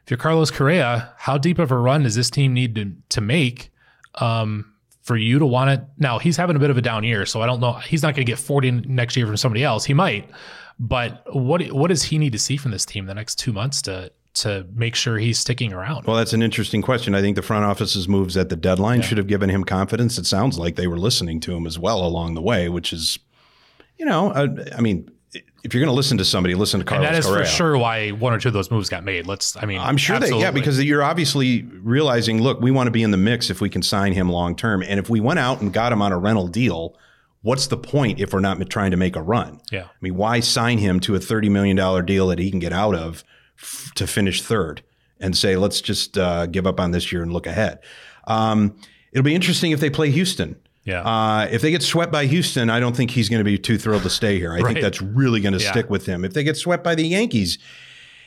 [0.03, 3.21] if you're Carlos Correa, how deep of a run does this team need to to
[3.21, 3.71] make?
[4.15, 7.27] Um, for you to want it now he's having a bit of a down year
[7.27, 9.85] so i don't know he's not going to get 40 next year from somebody else
[9.85, 10.27] he might
[10.79, 13.83] but what what does he need to see from this team the next two months
[13.83, 17.15] to to make sure he's sticking around Well, that's an interesting question.
[17.15, 20.17] I think the front office's moves at the deadline should have given him confidence.
[20.17, 23.17] It sounds like they were listening to him as well along the way, which is,
[23.97, 25.09] you know, I, I mean,
[25.63, 27.45] if you're going to listen to somebody, listen to and Carlos that is Correa.
[27.45, 29.97] for sure why one or two of those moves got made let's i mean I'm
[29.97, 33.49] sure they, yeah, because you're obviously realizing, look, we want to be in the mix
[33.49, 34.83] if we can sign him long term.
[34.83, 36.95] And if we went out and got him on a rental deal,
[37.41, 39.59] what's the point if we're not trying to make a run?
[39.71, 42.73] yeah I mean, why sign him to a $30 million deal that he can get
[42.73, 43.23] out of
[43.61, 44.81] f- to finish third
[45.19, 47.79] and say, let's just uh, give up on this year and look ahead?
[48.27, 48.75] Um,
[49.13, 50.55] it'll be interesting if they play Houston.
[50.83, 53.57] yeah Uh, if they get swept by Houston, I don't think he's going to be
[53.57, 54.51] too thrilled to stay here.
[54.51, 54.65] I Right.
[54.73, 55.71] think that's really going to Yeah.
[55.71, 56.25] stick with him.
[56.25, 57.57] If they get swept by the Yankees,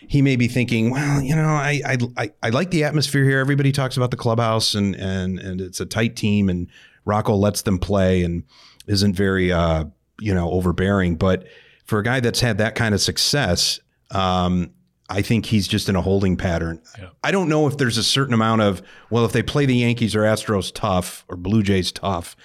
[0.06, 3.40] he may be thinking, well, you know, I, I I I like the atmosphere here.
[3.40, 6.68] Everybody talks about the clubhouse and and and it's a tight team, and
[7.04, 8.44] Rocco lets them play and
[8.86, 9.84] isn't very uh,
[10.20, 11.16] you know overbearing.
[11.16, 11.46] But
[11.84, 13.80] for a guy that's had that kind of success,
[14.12, 14.70] um,
[15.08, 16.82] I think he's just in a holding pattern.
[16.98, 17.08] Yeah.
[17.24, 20.14] I don't know if there's a certain amount of well, if they play the Yankees
[20.14, 22.36] or Astros tough or Blue Jays tough,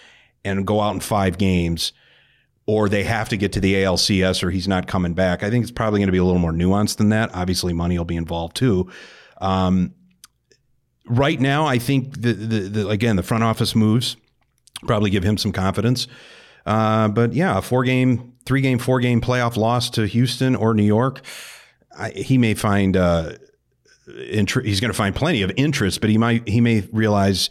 [0.45, 1.93] and go out in five games,
[2.65, 5.43] or they have to get to the ALCS or he's not coming back.
[5.43, 7.33] I think it's probably going to be a little more nuanced than that.
[7.33, 8.89] Obviously, money will be involved too.
[9.41, 9.93] Um,
[11.05, 14.15] right now, I think the, the, the again the front office moves
[14.85, 16.07] probably give him some confidence.
[16.65, 20.73] Uh, but yeah, a four game, three game, four game playoff loss to Houston or
[20.73, 21.21] New York,
[21.97, 23.33] I, he may find uh,
[24.05, 27.49] he's going to find plenty of interest, but he might he may realize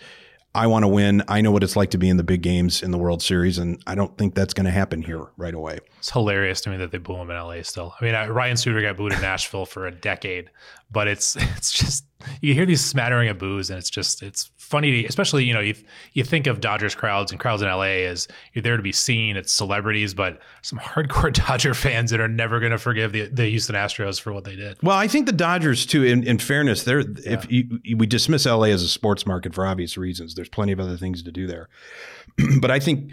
[0.54, 1.22] I want to win.
[1.28, 3.58] I know what it's like to be in the big games in the World Series,
[3.58, 5.78] and I don't think that's going to happen here right away.
[6.02, 7.94] It's hilarious to me that they boo him in LA still.
[8.00, 10.50] I mean, Ryan Suter got booed in Nashville for a decade,
[10.90, 12.04] but it's it's just
[12.40, 15.60] you hear these smattering of boos, and it's just it's funny, to, especially you know
[15.60, 15.76] you
[16.12, 19.36] you think of Dodgers crowds and crowds in LA as you're there to be seen.
[19.36, 23.44] It's celebrities, but some hardcore Dodger fans that are never going to forgive the, the
[23.44, 24.82] Houston Astros for what they did.
[24.82, 26.02] Well, I think the Dodgers too.
[26.02, 29.96] In, in fairness, they're if you, we dismiss LA as a sports market for obvious
[29.96, 31.68] reasons, there's plenty of other things to do there.
[32.60, 33.12] but I think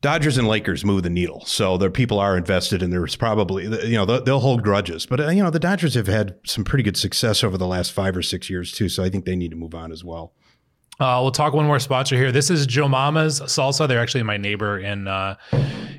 [0.00, 3.96] Dodgers and Lakers move the needle, so their people are invested, and there's probably you
[3.96, 5.06] know they'll, hold grudges.
[5.06, 7.92] But uh, you know the Dodgers have had some pretty good success over the last
[7.92, 10.32] five or six years too, so I think they need to move on as well.
[11.00, 12.30] Uh, we'll talk one more sponsor here.
[12.30, 13.86] This is Joe Mama's Salsa.
[13.88, 15.34] They're actually my neighbor in uh,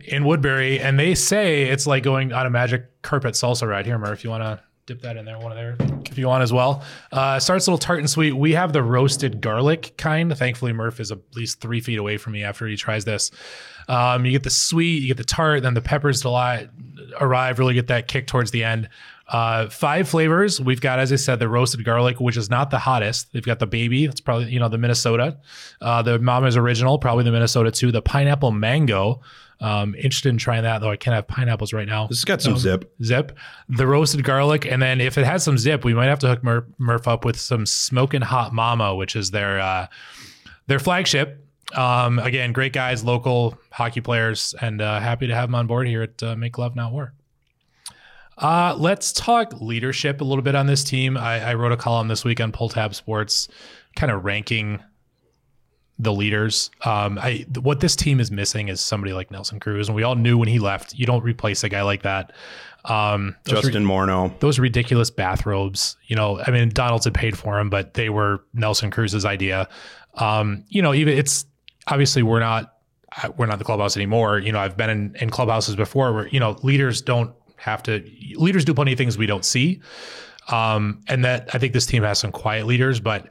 [0.05, 3.85] in Woodbury, and they say it's like going on a magic carpet salsa ride.
[3.85, 5.77] Here, Murph, you want to dip that in there, one of there,
[6.09, 6.83] if you want as well.
[7.11, 8.31] Uh, starts a little tart and sweet.
[8.31, 10.35] We have the roasted garlic kind.
[10.35, 13.29] Thankfully, Murph is at least three feet away from me after he tries this.
[13.87, 16.69] Um, you get the sweet, you get the tart, then the peppers delight,
[17.19, 17.59] arrive.
[17.59, 18.89] Really get that kick towards the end.
[19.27, 20.59] Uh, five flavors.
[20.59, 23.31] We've got, as I said, the roasted garlic, which is not the hottest.
[23.31, 24.05] They've got the baby.
[24.05, 25.37] It's probably you know the Minnesota.
[25.79, 27.91] Uh, the Mama's original, probably the Minnesota too.
[27.91, 29.21] The pineapple mango.
[29.61, 30.89] Um, interested in trying that though.
[30.89, 32.07] I can't have pineapples right now.
[32.07, 32.93] This has got some zip.
[33.03, 36.27] Zip, the roasted garlic, and then if it has some zip, we might have to
[36.29, 39.87] hook Murph, Murph up with some smoking hot mama, which is their uh,
[40.67, 41.45] their flagship.
[41.75, 45.87] Um, again, great guys, local hockey players, and uh, happy to have them on board
[45.87, 47.13] here at uh, Make Love Not War.
[48.37, 51.17] Uh, let's talk leadership a little bit on this team.
[51.17, 53.49] I, I wrote a column this week on Pull Tab Sports,
[53.97, 54.81] kind of ranking
[55.99, 56.71] the leaders.
[56.85, 60.15] Um, I what this team is missing is somebody like Nelson Cruz, and we all
[60.15, 62.31] knew when he left, you don't replace a guy like that.
[62.85, 64.37] Um, Justin Morneau.
[64.39, 65.97] those ridiculous bathrobes.
[66.07, 69.67] You know, I mean, Donald's had paid for them, but they were Nelson Cruz's idea.
[70.15, 71.45] Um, you know, even it's
[71.87, 72.75] obviously we're not
[73.35, 74.39] we're not the clubhouse anymore.
[74.39, 78.03] You know, I've been in, in clubhouses before where you know leaders don't have to
[78.35, 79.81] leaders do plenty of things we don't see.
[80.47, 83.27] Um, and that I think this team has some quiet leaders, but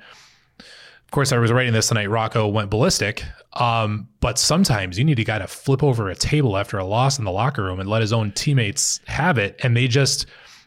[1.08, 2.10] of course, I was writing this tonight.
[2.10, 3.24] Rocco went ballistic.
[3.54, 7.18] Um, but sometimes you need a guy to flip over a table after a loss
[7.18, 9.58] in the locker room and let his own teammates have it.
[9.62, 10.26] And they just,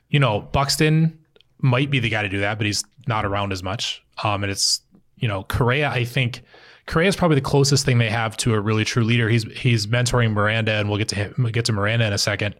[0.10, 1.18] you know, Buxton
[1.60, 4.02] might be the guy to do that, but he's not around as much.
[4.24, 4.82] Um, and it's,
[5.18, 6.42] you know, Correa, I think
[6.88, 9.30] Correa is probably the closest thing they have to a really true leader.
[9.30, 12.18] He's he's mentoring Miranda, and we'll get to him, we'll get to Miranda in a
[12.18, 12.56] second.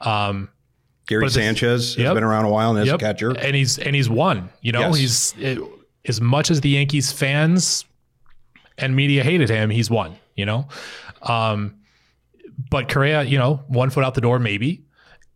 [0.00, 0.48] Um,
[1.06, 2.14] Gary Sanchez has Yep.
[2.14, 3.30] been around a while and as a catcher.
[3.38, 4.48] And he's and he's won.
[4.62, 4.96] You know, Yes.
[4.96, 5.58] he's it,
[6.06, 7.84] as much as the Yankees fans
[8.76, 10.16] and media hated him, he's won.
[10.36, 10.68] You know,
[11.22, 11.74] um,
[12.70, 14.84] but Correa, you know, one foot out the door maybe.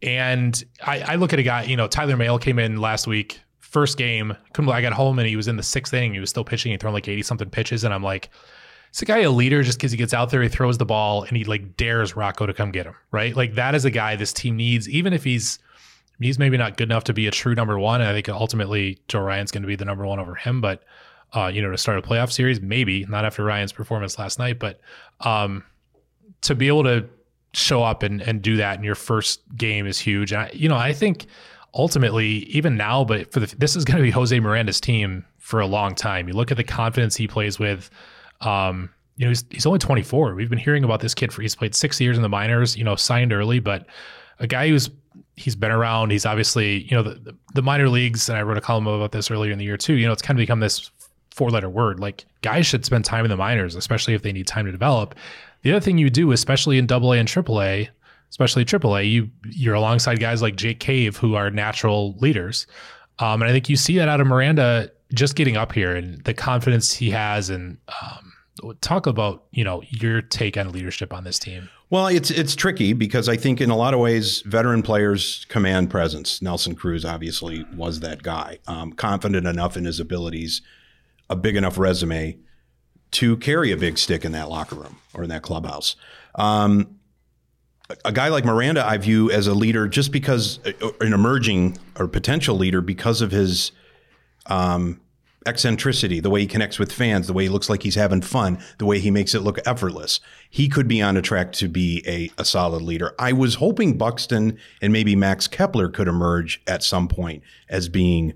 [0.01, 3.41] And I, I look at a guy, you know, Tyler Mahle came in last week,
[3.61, 4.37] first game.
[4.53, 6.13] Couldn't believe- I got home and he was in the sixth inning.
[6.15, 6.73] He was still pitching.
[6.73, 8.31] He thrown like eighty something pitches, and I'm like.
[8.93, 11.23] Is the guy a leader just because he gets out there, he throws the ball,
[11.23, 13.35] and he like dares Rocco to come get him, right?
[13.35, 15.59] Like that is a guy this team needs, even if he's
[16.21, 18.01] he's maybe not good enough to be a true number one.
[18.01, 20.61] I think ultimately Joe Ryan's going to be the number one over him.
[20.61, 20.85] But
[21.35, 24.59] uh, you know, to start a playoff series, maybe not after Ryan's performance last night,
[24.59, 24.81] but
[25.21, 25.65] um,
[26.43, 27.09] to be able to
[27.55, 30.33] show up and and do that in your first game is huge.
[30.33, 31.27] And I, you know, I think
[31.75, 35.61] ultimately, even now, but for the this is going to be Jose Miranda's team for
[35.61, 36.29] a long time.
[36.29, 37.91] You look at the confidence he plays with.
[38.41, 40.35] Um, you know, he's, he's only 24.
[40.35, 42.77] We've been hearing about this kid for he's played six years in the minors.
[42.77, 43.87] You know, signed early, but
[44.39, 44.91] a guy who's
[45.37, 46.11] he's been around.
[46.11, 49.31] He's obviously, you know, the, the, minor leagues, and I wrote a column about this
[49.31, 49.95] earlier in the year too.
[49.95, 50.91] You know, it's kind of become this
[51.31, 52.01] four letter word.
[52.01, 55.15] Like guys should spend time in the minors, especially if they need time to develop.
[55.63, 57.89] The other thing you do, especially in double A and triple A,
[58.31, 62.67] especially triple A, you you're alongside guys like Jake Cave who are natural leaders.
[63.19, 66.23] Um, and I think you see that out of Miranda just getting up here and
[66.25, 68.33] the confidence he has and um,
[68.81, 71.69] talk about, you know, your take on leadership on this team.
[71.93, 75.91] Well, it's it's tricky because I think in a lot of ways veteran players command
[75.91, 76.41] presence.
[76.41, 80.63] Nelson Cruz obviously was that guy, um, confident enough in his abilities,
[81.29, 82.39] a big enough resume
[83.11, 85.95] to carry a big stick in that locker room or in that clubhouse.
[86.35, 86.97] Um,
[88.07, 92.09] a guy like Miranda, I view as a leader just because uh, an emerging or
[92.09, 93.71] potential leader because of his
[94.47, 94.99] um,
[95.47, 98.59] eccentricity, the way he connects with fans, the way he looks like he's having fun,
[98.79, 100.21] the way he makes it look effortless.
[100.51, 103.15] He could be on a track to be a, a solid leader.
[103.19, 108.35] I was hoping Buxton and maybe Max Kepler could emerge at some point as being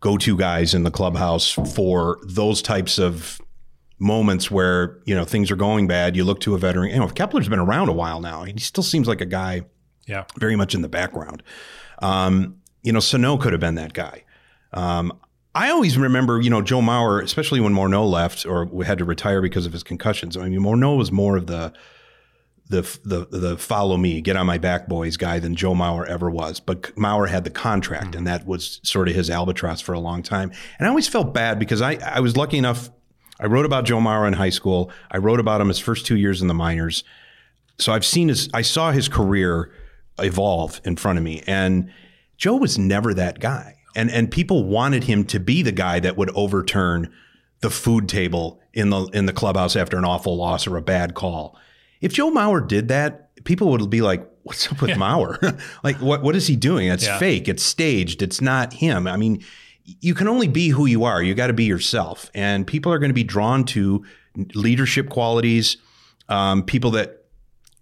[0.00, 3.40] go to guys in the clubhouse for those types of
[3.98, 6.16] moments where you know things are going bad.
[6.16, 6.90] You look to a veteran.
[6.90, 8.44] You know, Kepler's been around a while now.
[8.44, 9.62] He still seems like a guy,
[10.06, 11.42] yeah, very much in the background.
[12.00, 14.24] Um, you know, Sano could have been that guy.
[14.72, 15.12] Um,
[15.54, 19.42] I always remember, you know, Joe Mauer, especially when Morneau left or had to retire
[19.42, 20.36] because of his concussions.
[20.36, 21.72] I mean, Morneau was more of the
[22.68, 26.30] the the the follow me, get on my back, boys guy than Joe Mauer ever
[26.30, 26.60] was.
[26.60, 28.18] But Mauer had the contract, mm-hmm.
[28.18, 30.52] and that was sort of his albatross for a long time.
[30.78, 32.88] And I always felt bad because I I was lucky enough.
[33.40, 34.92] I wrote about Joe Mauer in high school.
[35.10, 37.02] I wrote about him his first two years in the minors.
[37.78, 38.48] So I've seen his.
[38.54, 39.72] I saw his career
[40.20, 41.92] evolve in front of me, and
[42.36, 46.16] Joe was never that guy and and people wanted him to be the guy that
[46.16, 47.12] would overturn
[47.60, 51.14] the food table in the in the clubhouse after an awful loss or a bad
[51.14, 51.58] call.
[52.00, 54.96] If Joe Mauer did that, people would be like, "What's up with yeah.
[54.96, 55.60] Mauer?
[55.84, 56.88] like, what what is he doing?
[56.88, 57.18] That's yeah.
[57.18, 57.48] fake.
[57.48, 58.22] It's staged.
[58.22, 59.42] It's not him." I mean,
[59.84, 61.22] you can only be who you are.
[61.22, 64.04] You got to be yourself, and people are going to be drawn to
[64.54, 65.76] leadership qualities,
[66.28, 67.24] um, people that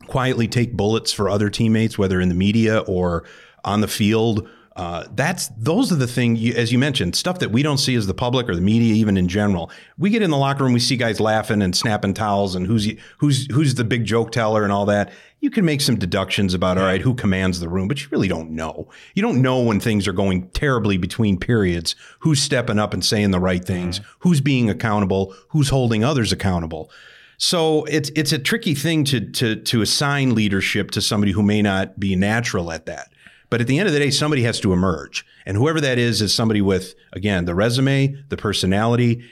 [0.06, 3.24] quietly take bullets for other teammates, whether in the media or
[3.64, 7.50] on the field uh, that's those are the things you, as you mentioned stuff that
[7.50, 9.72] we don't see as the public or the media even in general.
[9.98, 12.88] We get in the locker room we see guys laughing and snapping towels and who's
[13.18, 15.10] who's who's the big joke teller and all that.
[15.40, 18.28] You can make some deductions about all right who commands the room but you really
[18.28, 18.88] don't know.
[19.14, 23.32] You don't know when things are going terribly between periods who's stepping up and saying
[23.32, 24.10] the right things mm-hmm.
[24.20, 26.88] who's being accountable who's holding others accountable.
[27.36, 31.62] So it's it's a tricky thing to to to assign leadership to somebody who may
[31.62, 33.10] not be natural at that
[33.50, 35.24] but at the end of the day, somebody has to emerge.
[35.46, 39.24] And whoever that is, is somebody with, again, the resume, the personality,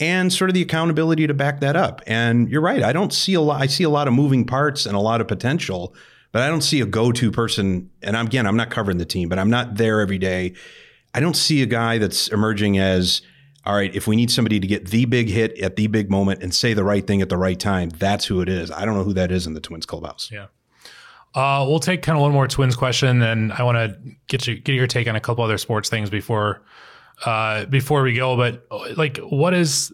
[0.00, 2.02] and sort of the accountability to back that up.
[2.06, 2.82] And you're right.
[2.82, 3.60] I don't see a lot.
[3.60, 5.94] I see a lot of moving parts and a lot of potential,
[6.32, 7.90] but I don't see a go-to person.
[8.02, 10.54] And I'm, again, I'm not covering the team, but I'm not there every day.
[11.14, 13.22] I don't see a guy that's emerging as,
[13.64, 16.42] all right, if we need somebody to get the big hit at the big moment
[16.42, 18.72] and say the right thing at the right time, that's who it is.
[18.72, 20.28] I don't know who that is in the Twins clubhouse.
[20.32, 20.46] Yeah.
[21.34, 24.56] Uh, we'll take kind of one more Twins question, and I want to get you
[24.56, 26.62] get your take on a couple other sports things before
[27.24, 28.36] uh, before we go.
[28.36, 28.66] But
[28.96, 29.92] like, what is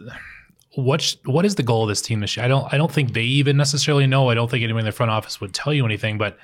[0.74, 2.44] what what is the goal of this team this year?
[2.44, 4.28] I don't I don't think they even necessarily know.
[4.28, 6.38] I don't think anyone in the front office would tell you anything, but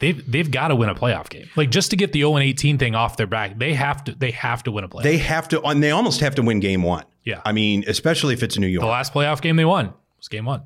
[0.00, 1.48] they've they've got to win a playoff game.
[1.56, 4.14] Like just to get the 0 and 18 thing off their back, they have to
[4.14, 5.04] they have to win a playoff.
[5.04, 7.04] They have to, and they almost have to win game one.
[7.24, 8.82] Yeah, I mean, especially if it's a New York.
[8.82, 10.64] The last playoff game they won was game one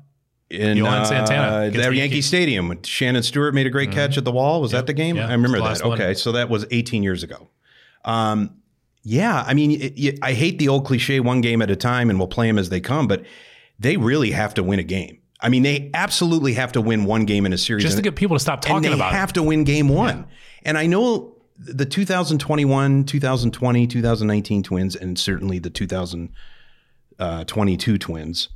[0.49, 2.81] in Johan Santana uh, Yankee, Yankee Stadium.
[2.83, 3.99] Shannon Stewart made a great mm-hmm.
[3.99, 4.61] catch at the wall.
[4.61, 4.81] Was yep.
[4.81, 5.17] that the game?
[5.17, 5.83] Yeah, I remember that.
[5.83, 7.49] Okay, so that was 18 years ago.
[8.05, 8.61] Um,
[9.03, 12.09] yeah, I mean, it, it, I hate the old cliche one game at a time
[12.09, 13.23] and we'll play them as they come, but
[13.79, 15.19] they really have to win a game.
[15.39, 18.15] I mean, they absolutely have to win one game in a series just to get
[18.15, 19.11] people to stop talking about it.
[19.11, 20.17] They have to win game one.
[20.17, 20.25] Yeah.
[20.63, 28.49] And I know the 2021, 2020, 2019 Twins, and certainly the 2022 Twins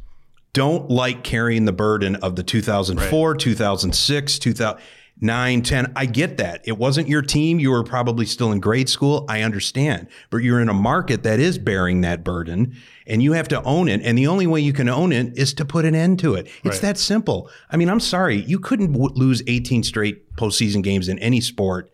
[0.54, 3.40] don't like carrying the burden of the 2004, right.
[3.40, 5.94] 2006, 2009, 10.
[5.96, 6.62] I get that.
[6.66, 7.60] It wasn't your team.
[7.60, 9.26] You were probably still in grade school.
[9.30, 10.08] I understand.
[10.30, 12.76] But you're in a market that is bearing that burden
[13.08, 14.02] and you have to own it.
[14.04, 16.48] And the only way you can own it is to put an end to it.
[16.64, 16.82] It's right.
[16.82, 17.50] that simple.
[17.70, 18.38] I mean, I'm sorry.
[18.38, 21.92] You couldn't w- lose 18 straight postseason games in any sport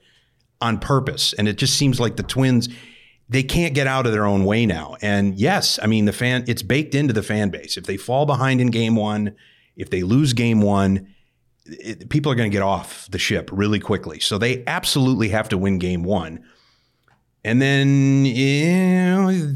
[0.61, 1.33] on purpose.
[1.33, 2.69] And it just seems like the Twins
[3.29, 4.95] they can't get out of their own way now.
[5.01, 7.77] And yes, I mean the fan it's baked into the fan base.
[7.77, 9.35] If they fall behind in game 1,
[9.75, 11.07] if they lose game 1,
[11.65, 14.19] it, people are going to get off the ship really quickly.
[14.19, 16.43] So they absolutely have to win game 1.
[17.43, 19.51] And then you know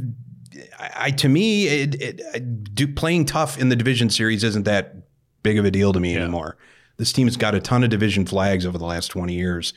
[0.79, 4.95] I, to me it, it, do, playing tough in the division series isn't that
[5.43, 6.21] big of a deal to me yeah.
[6.21, 6.57] anymore.
[6.97, 9.73] This team has got a ton of division flags over the last 20 years.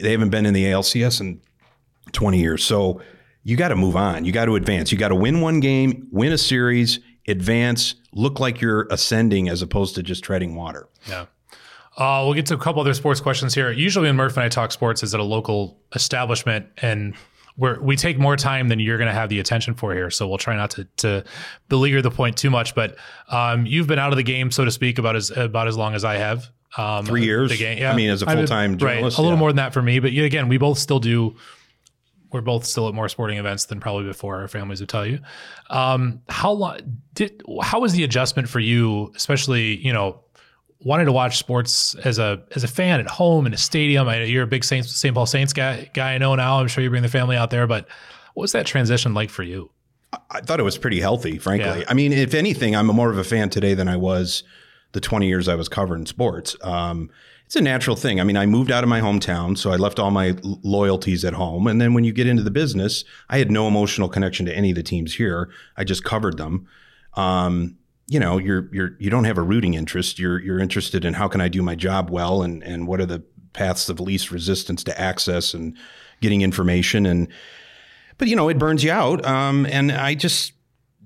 [0.00, 1.40] They haven't been in the ALCS in
[2.12, 2.64] 20 years.
[2.64, 3.00] So
[3.42, 4.24] you got to move on.
[4.24, 4.90] You got to advance.
[4.90, 9.62] You got to win one game, win a series, advance, look like you're ascending as
[9.62, 10.88] opposed to just treading water.
[11.08, 11.26] Yeah.
[11.96, 13.70] Uh, we'll get to a couple other sports questions here.
[13.70, 17.14] Usually, when Murph and I talk sports, is at a local establishment, and
[17.56, 20.10] we we take more time than you're going to have the attention for here.
[20.10, 21.24] So we'll try not to, to
[21.68, 22.74] beleaguer the point too much.
[22.74, 22.96] But
[23.28, 25.94] um, you've been out of the game, so to speak, about as about as long
[25.94, 26.50] as I have.
[26.76, 27.52] Um, Three years.
[27.52, 27.92] The game, yeah.
[27.92, 29.20] I mean, as a full time journalist, right?
[29.20, 29.40] A little yeah.
[29.40, 30.00] more than that for me.
[30.00, 31.36] But again, we both still do
[32.34, 34.40] we're both still at more sporting events than probably before.
[34.40, 35.20] Our families would tell you.
[35.70, 36.80] Um, how long
[37.14, 37.42] did?
[37.62, 40.20] How was the adjustment for you, especially you know
[40.80, 44.08] wanting to watch sports as a as a fan at home in a stadium.
[44.08, 45.14] I, know you're a big Saint St.
[45.14, 46.58] Paul Saints guy guy I know now.
[46.58, 47.86] I'm sure you bring the family out there, but
[48.34, 49.70] what was that transition like for you?
[50.30, 51.80] I thought it was pretty healthy, frankly.
[51.80, 51.84] Yeah.
[51.88, 54.42] I mean, if anything, I'm more of a fan today than I was
[54.92, 56.56] the 20 years I was covering sports.
[56.62, 57.10] Um,
[57.46, 58.20] it's a natural thing.
[58.20, 61.34] I mean, I moved out of my hometown, so I left all my loyalties at
[61.34, 61.66] home.
[61.66, 64.70] And then when you get into the business, I had no emotional connection to any
[64.70, 65.50] of the teams here.
[65.76, 66.66] I just covered them.
[67.14, 67.76] Um,
[68.06, 70.18] you know, you're you're you don't have a rooting interest.
[70.18, 73.06] You're you're interested in how can I do my job well, and and what are
[73.06, 73.22] the
[73.54, 75.76] paths of least resistance to access and
[76.20, 77.28] getting information and
[78.18, 80.52] but you know it burns you out um, and i just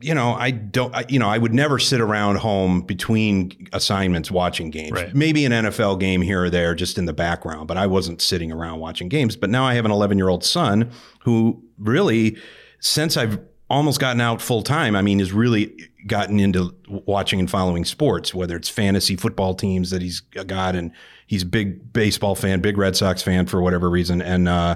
[0.01, 4.31] you know i don't I, you know i would never sit around home between assignments
[4.31, 4.93] watching games.
[4.93, 5.15] Right.
[5.15, 8.53] maybe an nfl game here or there just in the background but i wasn't sitting
[8.53, 9.37] around watching games.
[9.37, 10.91] But now i have an 11 year old son
[11.21, 12.37] who really
[12.81, 13.39] since i've
[13.71, 15.75] almost gotten out full time i mean has really
[16.07, 20.93] gotten into watching and following sports whether it's fantasy football teams that he's got and
[21.27, 24.75] he's a big baseball fan big red sox fan for whatever reason and uh,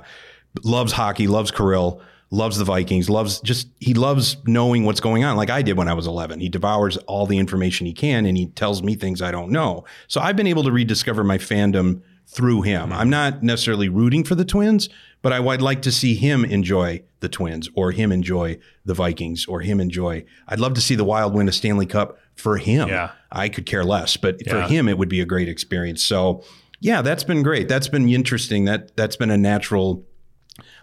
[0.65, 2.01] loves hockey, loves Kirill,
[2.33, 5.87] loves the Vikings, loves just he loves knowing what's going on, like I did when
[5.87, 6.41] I was 11.
[6.41, 9.85] He devours all the information he can, and he tells me things I don't know.
[10.09, 12.85] So I've been able to rediscover my fandom through him.
[12.85, 12.93] Mm-hmm.
[12.95, 14.89] I'm not necessarily rooting for the Twins,
[15.21, 19.45] but I would like to see him enjoy the Twins, or him enjoy the Vikings,
[19.47, 20.25] or him enjoy.
[20.49, 22.89] I'd love to see the Wild win a Stanley Cup for him.
[22.89, 23.11] Yeah.
[23.31, 26.03] I could care less, but for him, it would be a great experience.
[26.03, 26.43] So.
[26.85, 27.69] Yeah, that's been great.
[27.69, 28.65] That's been interesting.
[28.65, 30.05] That that's been a natural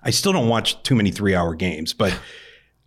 [0.04, 2.18] I still don't watch too many three hour games, but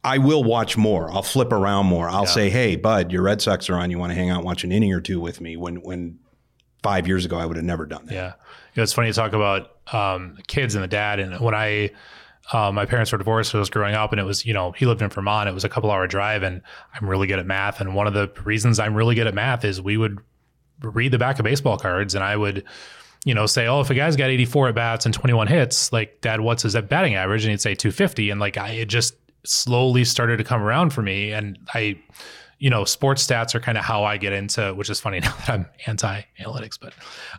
[0.04, 1.10] I will watch more.
[1.12, 2.08] I'll flip around more.
[2.08, 3.90] I'll say, "Hey, bud, your Red Sox are on.
[3.90, 6.18] You want to hang out and watch an inning or two with me?" When when
[6.82, 8.14] five years ago I would have never done that.
[8.14, 8.32] Yeah, you
[8.78, 11.20] know, it's funny to talk about um, kids and the dad.
[11.20, 11.90] And when I,
[12.52, 14.72] uh, my parents were divorced when I was growing up, and it was, you know,
[14.72, 15.48] he lived in Vermont.
[15.48, 16.62] It was a couple hour drive, and
[16.92, 17.80] I'm really good at math.
[17.80, 20.18] And one of the reasons I'm really good at math is we would
[20.80, 22.64] read the back of baseball cards, and I would.
[23.24, 26.20] You know, say, oh, if a guy's got 84 at bats and 21 hits, like,
[26.22, 27.44] Dad, what's his batting average?
[27.44, 28.30] And he'd say 250.
[28.30, 29.14] And like, I it just
[29.44, 31.30] slowly started to come around for me.
[31.32, 31.98] And I,
[32.58, 35.34] you know, sports stats are kind of how I get into, which is funny now
[35.36, 36.94] that I'm anti analytics, but,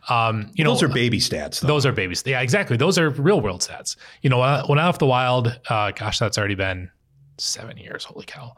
[0.09, 1.67] um, you know, Those are baby stats, though.
[1.67, 2.23] those are babies.
[2.25, 2.77] Yeah, exactly.
[2.77, 3.95] Those are real world stats.
[4.21, 6.89] You know, when I, when I left the wild, uh, gosh, that's already been
[7.37, 8.05] seven years.
[8.05, 8.53] Holy cow.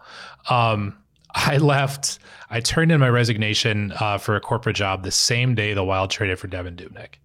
[0.49, 0.97] Um,
[1.47, 2.19] I left,
[2.49, 6.09] I turned in my resignation uh, for a corporate job the same day the wild
[6.09, 7.15] traded for Devan Dubnyk.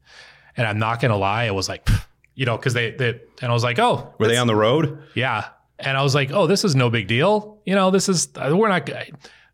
[0.57, 1.89] And I'm not going to lie, I was like,
[2.35, 4.99] you know, because they, they, and I was like, oh, Were they on the road?
[5.15, 5.49] yeah.
[5.79, 7.59] And I was like, oh, this is no big deal.
[7.65, 8.91] You know, this is, we're not,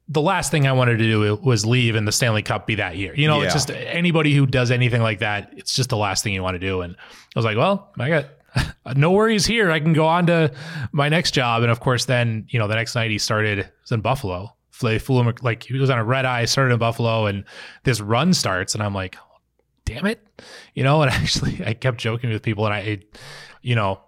[0.09, 2.97] the last thing I wanted to do was leave and the Stanley Cup be that
[2.97, 3.15] year.
[3.15, 6.33] You know, it's just anybody who does anything like that, it's just the last thing
[6.33, 6.81] you want to do.
[6.81, 8.27] And I was like, well, I got
[8.97, 9.71] no worries here.
[9.71, 10.53] I can go on to
[10.91, 11.63] my next job.
[11.63, 14.53] And of course, then, you know, the next night he started, it was in Buffalo.
[14.70, 17.45] Flew him, like he was on a red eye, started in Buffalo, and
[17.84, 18.74] this run starts.
[18.74, 19.16] And I'm like,
[19.87, 20.20] damn it.
[20.74, 22.99] You know, and actually I kept joking with people and I,
[23.62, 24.01] you know,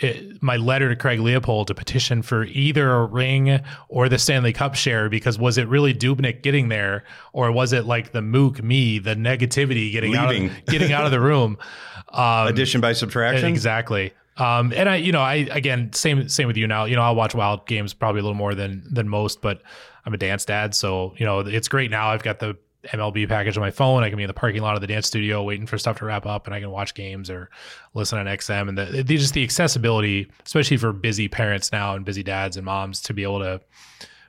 [0.00, 4.52] it, my letter to Craig Leipold to petition for either a ring or the Stanley
[4.52, 8.62] Cup share because was it really Dubnyk getting there or was it like the mook
[8.62, 10.50] me the negativity getting Leaving.
[10.50, 11.58] out of, getting out of the room
[12.12, 13.48] um, Addition by subtraction?
[13.48, 17.02] exactly um, and I you know I again same same with you now you know
[17.02, 19.62] I'll watch wild games probably a little more than than most but
[20.06, 23.56] I'm a dance dad so you know it's great now I've got the MLB package
[23.56, 24.02] on my phone.
[24.02, 26.04] I can be in the parking lot of the dance studio waiting for stuff to
[26.04, 27.50] wrap up, and I can watch games or
[27.94, 28.68] listen on XM.
[28.68, 32.64] And the, the just the accessibility, especially for busy parents now and busy dads and
[32.64, 33.60] moms, to be able to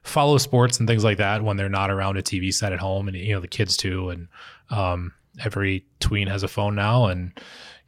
[0.03, 3.07] follow sports and things like that when they're not around a TV set at home,
[3.07, 4.09] and you know the kids too.
[4.09, 4.27] And
[4.71, 5.13] um,
[5.43, 7.31] every tween has a phone now and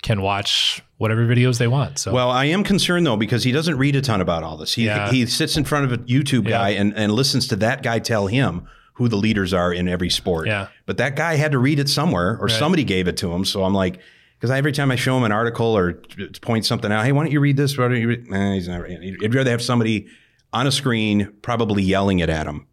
[0.01, 1.99] can watch whatever videos they want.
[1.99, 4.73] So Well, I am concerned though because he doesn't read a ton about all this.
[4.73, 5.11] He Yeah.
[5.11, 8.27] he sits in front of a YouTube guy and, and listens to that guy tell
[8.27, 10.47] him who the leaders are in every sport.
[10.47, 10.67] Yeah.
[10.85, 13.45] But that guy had to read it somewhere or somebody gave it to him.
[13.45, 13.99] So I'm like,
[14.39, 15.93] because every time I show him an article or
[16.41, 17.77] point something out, hey, why don't you read this?
[17.77, 18.27] Why don't you read?
[18.29, 18.87] Nah, he's not.
[18.87, 20.07] He'd rather have somebody
[20.51, 22.65] on a screen probably yelling it at him.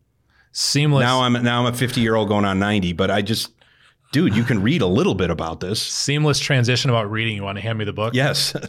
[0.52, 1.02] seamless.
[1.02, 3.52] Now I'm now I'm a 50 year old going on 90, but I just,
[4.12, 5.80] dude, you can read a little bit about this.
[5.80, 7.36] seamless transition about reading.
[7.36, 8.14] You want to hand me the book?
[8.14, 8.54] Yes.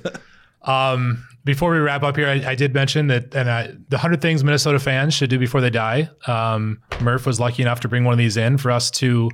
[0.63, 4.21] Um, before we wrap up here, I, I did mention that and I, the hundred
[4.21, 6.09] things Minnesota fans should do before they die.
[6.27, 9.29] Um, Murph was lucky enough to bring one of these in for us to.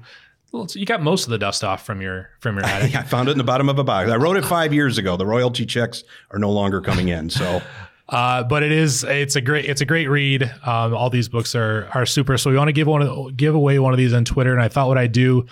[0.51, 2.95] Well, you got most of the dust off from your from your attic.
[2.95, 4.09] I found it in the bottom of a box.
[4.09, 5.17] I wrote it five years ago.
[5.17, 7.29] The royalty checks are no longer coming in.
[7.29, 7.61] So
[8.07, 10.43] Uh, but it is it's a great it's a great read.
[10.63, 12.37] Um, all these books are are super.
[12.37, 14.61] So we want to give one of, give away one of these on Twitter, and
[14.61, 15.45] I thought what I'd do.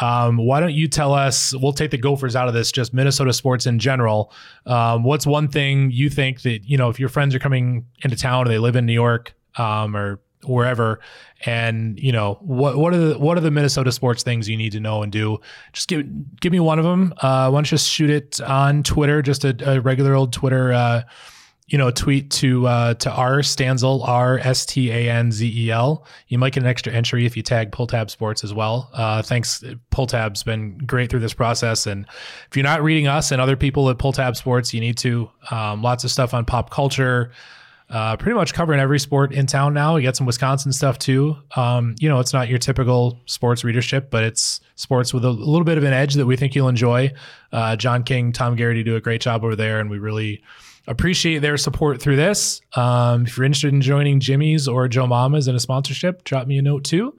[0.00, 1.54] Um, why don't you tell us?
[1.54, 4.32] We'll take the Gophers out of this, just Minnesota sports in general.
[4.66, 8.16] Um, what's one thing you think that you know if your friends are coming into
[8.16, 11.00] town or they live in New York um, or wherever.
[11.44, 14.72] And you know what what are the what are the Minnesota sports things you need
[14.72, 15.38] to know and do?
[15.72, 16.06] Just give
[16.40, 17.14] give me one of them.
[17.18, 20.72] Uh, why don't you just shoot it on Twitter, just a, a regular old Twitter.
[20.72, 21.02] Uh,
[21.66, 25.70] you know, tweet to uh, to R Stanzel R S T A N Z E
[25.70, 26.06] L.
[26.28, 28.90] You might get an extra entry if you tag Pull Tab Sports as well.
[28.92, 31.86] Uh, thanks, Pull Tab's been great through this process.
[31.86, 32.06] And
[32.50, 35.30] if you're not reading us and other people at Pull Tab Sports, you need to.
[35.50, 37.32] Um, lots of stuff on pop culture.
[37.88, 39.94] Uh, pretty much covering every sport in town now.
[39.94, 41.36] We got some Wisconsin stuff too.
[41.56, 45.64] Um, you know, it's not your typical sports readership, but it's sports with a, little
[45.64, 47.12] bit of an edge that we think you'll enjoy.
[47.52, 50.42] Uh, John King, Tom Garrity do a great job over there, and we really
[50.86, 52.60] appreciate their support through this.
[52.74, 56.58] Um, if you're interested in joining Jimmy's or Joe Mama's in a sponsorship, drop me
[56.58, 57.16] a note too.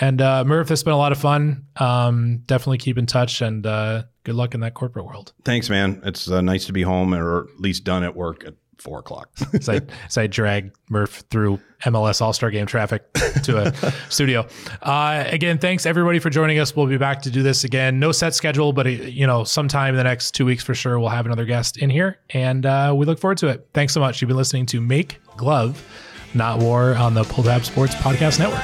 [0.00, 1.66] And uh, Murph, it's been a lot of fun.
[1.76, 5.32] Um, definitely keep in touch and uh, good luck in that corporate world.
[5.44, 6.02] Thanks, man.
[6.04, 8.44] It's uh, nice to be home or at least done at work
[8.78, 9.30] four o'clock.
[9.60, 13.12] so, I, as I drag Murph through MLS All Star Game traffic
[13.44, 14.46] to a studio.
[14.82, 16.74] Uh, again, thanks everybody for joining us.
[16.74, 17.98] We'll be back to do this again.
[17.98, 20.98] No set schedule, but uh, you know, sometime in the next two weeks for sure,
[20.98, 23.68] we'll have another guest in here, and uh, we look forward to it.
[23.74, 24.20] Thanks so much.
[24.20, 25.82] You've been listening to Make Glove,
[26.34, 28.62] Not War on the Pull Tab Sports Podcast Network.